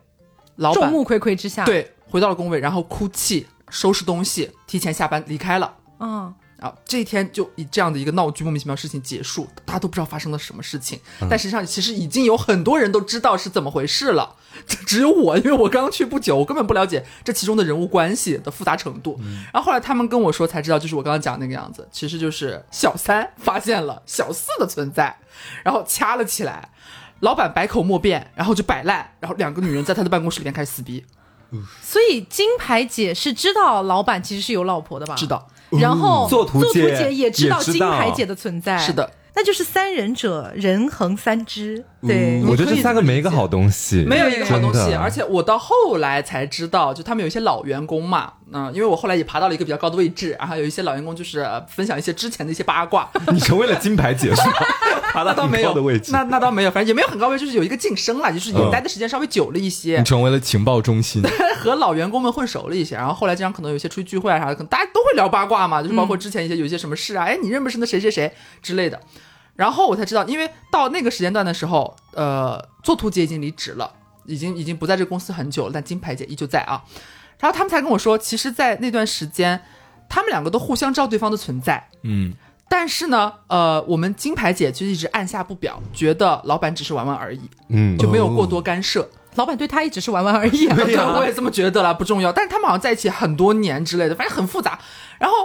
[0.56, 5.76] 老板众目睽睽之下，对，回到了工位，然后哭泣，收拾东西，提前下班离开了。
[6.00, 6.34] 嗯。
[6.64, 10.98] 啊，这一天就以这样的一个闹剧、莫名其妙事情结束，大家都不知道发生了什么事情。
[11.30, 14.38] 但实际上，其实已经有很多人都知道是怎么回事了，
[14.88, 19.20] 只有我，因为我刚去不久，我根本不了解这其中的人物关系的复杂程度。
[19.52, 25.18] 然后后来他们跟我说才知道，就是我刚刚讲那个样子，其实就是小三发现了小四的存在，
[25.66, 26.70] 然后掐了起来，
[27.20, 31.04] 老板百口莫辩，然后就摆烂，然后两个女人在他的办公室里面开始撕逼。
[31.84, 35.14] 所以金牌姐是知道老板其实是有老婆的吧？
[35.14, 35.48] 知道。
[35.80, 41.84] 然后作图姐也知道金牌姐的存在，是的，那就是三人者人横三只。
[42.06, 44.94] 对，我觉得这三个没一个好东西，没有一个好东西。
[44.94, 53.10] 而且我到后来才知道，就他们有一些老员工嘛，嗯，因为我后来也爬到了一个比较高的位置，然后有一些老员工就是分享一些之前的一些八卦。
[53.34, 54.32] 你成为了金牌姐？
[55.14, 60.00] 爬到没有的位置，那那倒没有，反正也没有很高位，就是有一个晋升了，就是也待的时间稍微久了一些。
[60.00, 61.22] 你成为了情报中心，
[61.62, 68.34] 和老员工们混熟了一些，然后后来经常可能有些出去聚会啊啥的，可能大家都会聊八卦嘛，就是包括之前一些有一些什么事啊，哎，你认不认识那谁谁谁
[68.64, 69.00] 之类的。
[69.56, 73.94] 然后我才知道，因为到那个时间段的时候，呃，作图姐已经离职了，
[74.26, 76.82] 已经已经不在这个公司很久了，但金牌姐依旧在啊。
[77.44, 79.60] 然后他们才跟我说，其实，在那段时间，
[80.08, 82.34] 他们两个都互相知道对方的存在，嗯。
[82.70, 89.08] 但是呢，呃，我们金牌姐就一直按下不表，觉得老板只是玩玩而已，嗯，就没有过多干涉。
[89.36, 92.32] 老板对他也只是玩玩而已， 对我也这么觉得了，不重要。
[92.32, 94.80] 但是他们好像在一起很多年之类的，反正很复杂。
[95.20, 95.36] 然后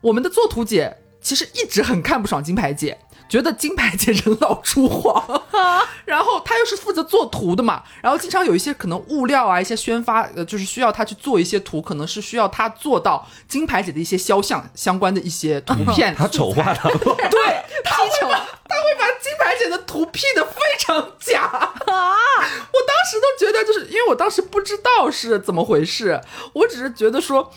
[0.00, 0.96] 我们的作图姐
[1.28, 2.96] 其实一直很看不爽金牌姐。
[3.28, 5.22] 觉得金牌姐人老珠黄，
[6.06, 18.30] 然后她又是负责做图的嘛，然后经常有一些可能物料啊，一些宣发，呃，就是需要她去做一些图，可能是需要她做到金牌姐的一些肖像相关的一些图片，她丑化她， 对，她 丑，
[18.68, 21.68] 她会把金牌姐的图 P 的非常假啊！
[21.86, 26.20] 我当时都觉得，就是因为我当时不知道是怎么回事，
[26.52, 27.52] 我只是觉得说，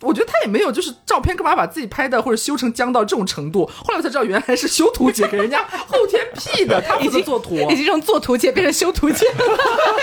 [0.00, 5.10] 我觉得他也没有就是照片干嘛把自己拍的或者修成僵到这种程度，后来我才知道原来是修图。
[5.14, 9.36] 姐给人家后天 P 的，他已经做图，已经从做图姐变成修图姐了。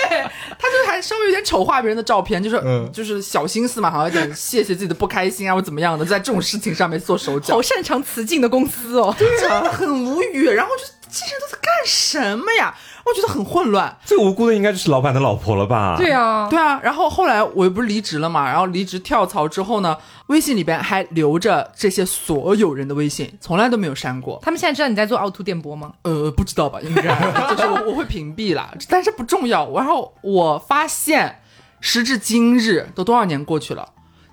[0.08, 0.22] 对，
[0.58, 7.54] 他就还稍微有点丑化别人的照片，就是就是小心思嘛，好像有点谢谢自己的不开心啊，或怎么样的，在这种事情上面做手脚。
[7.54, 10.41] 好擅长雌竞的公司哦，对啊，很无语。
[10.50, 12.74] 然后就这些人都在干什么呀？
[13.04, 15.96] 我觉得很混乱，最无辜的应该就是老板的老婆了吧？
[15.98, 16.80] 对啊，对啊。
[16.82, 19.96] 然后后来我又不是离职了嘛，然后离职跳槽之后呢，
[20.28, 24.38] 微信里边还留着这些所有人的微信，从来都没有删过。
[24.40, 25.92] 他们现在知道你在做凹凸电波吗？
[26.02, 26.80] 呃，不知道吧？
[26.80, 27.02] 应该
[27.56, 29.68] 就是我我会屏蔽了，但是不重要。
[29.72, 31.40] 然后我发现
[31.80, 33.88] 时至今日，都多少年过去了，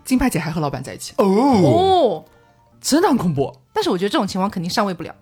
[0.06, 2.24] 金牌姐还和老板在一起，哦，
[2.80, 3.58] 真的很恐怖。
[3.74, 5.14] 但是我觉得这种情况肯定上位不了。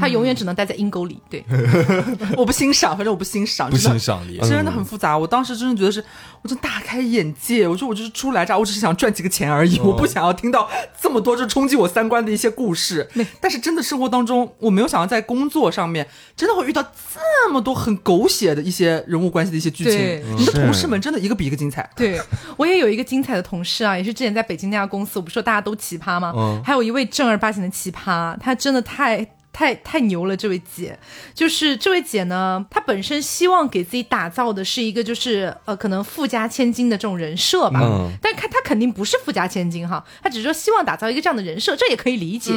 [0.00, 1.44] 他永远只能待在阴沟里，对，
[2.36, 5.18] 我不欣赏，反正我不欣赏，不欣赏你，真的很复杂。
[5.18, 6.02] 我当时真的觉得是，
[6.40, 7.68] 我就大开眼界。
[7.68, 13.10] 我说我就是初来乍，我只是想赚几个钱而已，我不想要听到这么多就冲击我三观的一些故事。
[13.40, 16.06] 但是真的生活当中，我没有想到在工作上面
[16.36, 20.36] 真的会遇到这么多很狗血的一些人物关系的一些剧情。
[20.36, 21.90] 你的同事们真的一个比一个精彩。
[21.94, 22.18] 对
[22.56, 26.32] 我也有一个精彩的同事啊，也是之前在北京那家公司，我不说大家都奇葩吗？
[26.34, 29.26] 嗯，还有一位正儿八经的奇葩，他真的太。
[29.52, 30.98] 太太牛了，这位姐，
[31.34, 37.80] 就是这位姐呢，她本身希望给自己打造的是一个就是呃，可能富家千金的这种人设吧。
[37.82, 38.10] 嗯。
[38.22, 42.52] 但看她肯定不是富家千金哈，她只是说希望打造一个这样的人设，这也可以理解。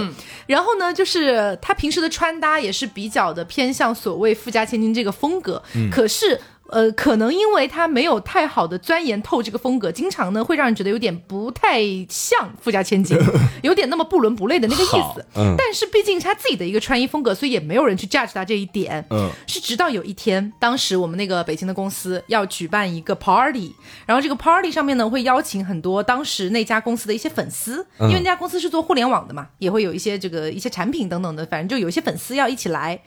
[0.48, 5.62] 然后呢，就是她平时的穿搭也是比较的偏向所谓富家千金这个风格。
[5.76, 5.90] 嗯。
[5.90, 6.40] 可是。
[6.76, 13.18] 呃，可能因为他没有太好的钻研透这个风格，经常呢会让人觉得有点不太像富家千金，
[13.64, 15.26] 有点那么不伦不类的那个意思。
[15.36, 15.56] 嗯。
[15.58, 19.06] 但是毕竟是他自己的一个穿衣风格，所以也没有人去 judge 他这一点。
[19.10, 19.30] 嗯。
[19.48, 23.74] 是直到有一天，当时我们那个北京的公司要举办一个 party，
[24.06, 33.00] 然后这个 party 上面呢会邀请很多当时那家公司的一些粉丝，因为那家公司是做互联网的嘛，也会有一些这个一些产品等等的，反正就有一些粉丝要一起来。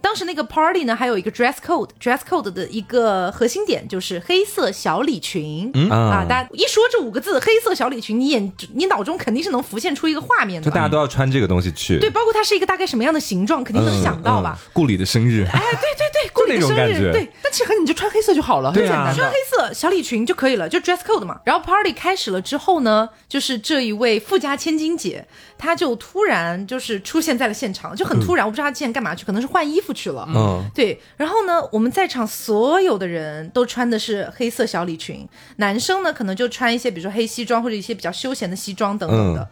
[0.00, 6.24] 当时那个 party 呢，还有一个 dress code，dress code 的一个核心点就是黑色小礼裙啊！
[6.28, 11.98] 大家一说这五个字“黑色小礼裙”，你眼你脑中肯定是能浮现出一个画面的，就大家都要穿这个东西去。
[11.98, 14.58] 对，包括它是一个大概什么样的形状，肯定能想到吧？
[14.72, 17.28] 顾里的生日，哎，对对对， 顾里的生日，对。
[17.42, 21.38] 但其实你就穿黑色就好了，很简单，穿黑色小礼裙就可以了，就 dress code 嘛。
[21.44, 25.26] 然后 party 开始了之后呢，就是这一位富家千金姐，
[25.58, 29.89] 她就突然就是出现在了现场，就很突然，我不知道她之前干嘛去，可能是换衣服。
[29.92, 39.48] 去了，嗯，对，然后呢，我们在场所有的人都穿的是黑色小礼裙，男生呢可能就穿一些，比如说黑西装或者一些比较休闲的西装等等的。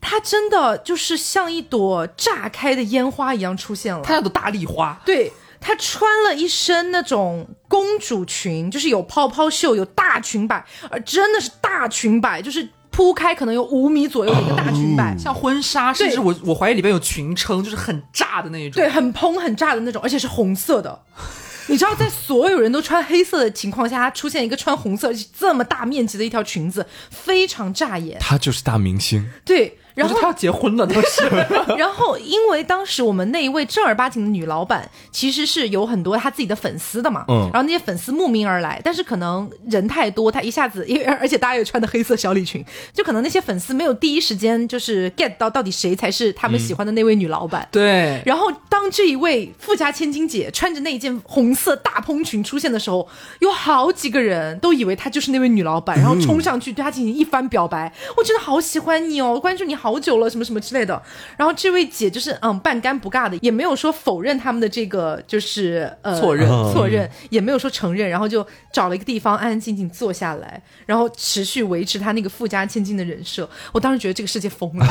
[0.00, 5.00] 他真的就是像一朵炸开的烟花一样出现了，他那朵大丽花。
[5.04, 12.68] 对他穿了一身那种公主裙，就是有泡泡袖，有大裙摆，而真的是大裙摆，就是。
[12.92, 21.02] 铺开可能有五米左右的一个大裙摆，像婚纱，甚至我我怀疑里边有裙撑，就是很炸的那一种，对，很蓬很炸的那种，而且是红色的。
[21.68, 28.18] 你知道，在所有人都穿黑色的情况下，出现一个穿红色这么大面积的一条裙子，非常扎眼。
[28.20, 29.78] 她就是大明星，对。
[29.94, 31.22] 然后他要结婚了，当时。
[31.76, 37.24] 然后，因为当时我们那一位正儿八经的女老板，其实是有很多她自己的粉丝的嘛。
[37.28, 37.50] 嗯。
[37.52, 42.64] 然后那些粉丝慕名而来，但是可能人太多，她一下子，因为而且大家也穿的黑色小礼裙，
[42.94, 47.68] 就可能那些粉丝没有第一时间就是 get 到到底谁才是他们喜欢的那位女老板。
[47.70, 48.22] 对。
[48.24, 53.06] 然后，当这一位富家千金姐穿着那一件红色大蓬裙出现的时候，
[53.40, 57.92] 有好几个人都以为她就是那位女老板，然后冲上去对她进行一番表白。
[58.16, 59.72] 我真的好喜欢你哦，关注你。
[59.82, 61.02] 好久了，什么什么之类的。
[61.36, 68.08] 然后这位姐就是嗯，半干不尬的，也没有说否认他们的这个就是呃错认错认，也没有说承认。
[68.08, 73.48] 然后就找了一个地方安安静静坐下来，然后持续维持他那个富家千金的人设。
[73.72, 74.86] 我当时觉得这个世界疯了，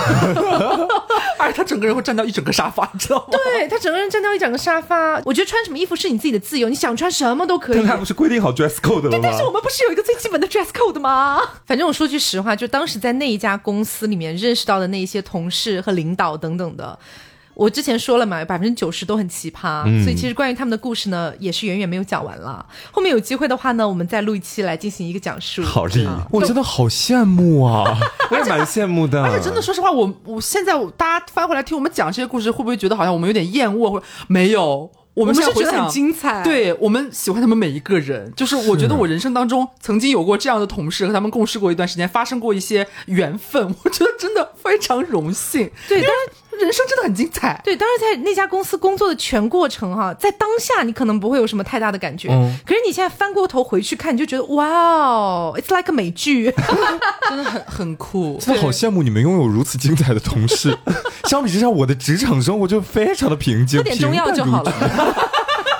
[1.40, 3.26] 而且他整个人会占掉一整个沙发，你知道吗？
[3.32, 5.22] 对他整个人占掉一整个沙发。
[5.24, 7.78] 我觉得穿什么衣服是你自己的自由，你想穿什么都可以。
[7.78, 9.20] 但他不是规定好 dress code 了吗？
[9.24, 11.40] 但是我们不是有一个最基本的 dress code 吗？
[11.66, 14.81] 反正我说句实话，就当时在那一家公司里面认识到。
[14.82, 16.98] 的那些同事和领导等等的，
[17.54, 22.66] 我之前说了嘛，百分之九十都很奇葩，所以其实关于他们的故事呢，也是远远没有讲完了。
[22.92, 25.62] 后面有机会的话呢，我们再录一期来进行一个讲述。
[25.64, 27.98] 好厉害，我真的好羡慕啊！
[28.32, 29.22] 我也蛮羡慕的。
[29.22, 33.92] 而且真的，说实话，我我现在大家翻回来听我们讲这些故事，会不会觉得好像我们有点厌恶？
[33.92, 34.90] 或没有？
[35.14, 38.32] 我们是觉得很精彩，对我们喜欢他们每一个人。
[38.36, 45.70] 就是我觉得我人生当中曾经有过这样的同事，和他们共事过一段时间，发生过一些缘分， 我觉得真的非常荣幸。
[45.88, 46.42] 对，但是。
[46.60, 47.76] 人生真的很精彩，对。
[47.76, 52.28] 当然，在那家公司工作的全过程哈，在当下你可能不会有什么太大的感觉，
[52.66, 56.54] 可是你现在翻过头回去看，你就觉得哇哦，It's like 美剧，
[57.30, 58.38] 真的很很酷。
[58.40, 60.78] 真的好羡慕你们拥有如此精彩的同事。
[61.26, 64.74] 相比之下，我的职场生活就非常的平静，喝点中药就好了。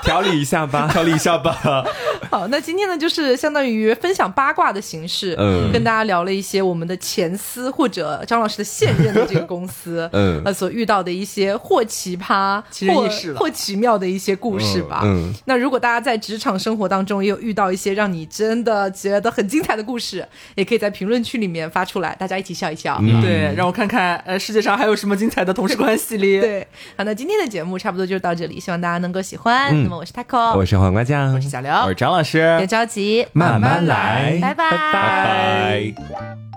[0.02, 1.84] 调理一下吧， 调理一下吧。
[2.30, 15.02] 好，那今天呢，就是相当于分享八卦的形式，嗯，跟大家聊了一些我们的前司或者张老师的现任的这个公司， 嗯，呃，所遇到的一些或奇葩、或或奇妙的一些故事吧。
[15.04, 22.98] 嗯，那如果大家在职场生活当中也有遇到一些让你真的觉得很精彩的故事，也可以在评论区里面发出来，大家一起笑一笑。
[23.20, 26.40] 对，让我看看，呃，世界上还有什么精彩的同事关系里？
[26.40, 29.70] 对，好，那今天的节目差不多就到这里，希望大家能够喜欢。
[29.91, 32.56] 那我是 taco，我是黄瓜酱，我是小刘，我是张老师。
[32.58, 34.38] 别着急，慢慢来。
[34.40, 36.51] 拜拜拜拜。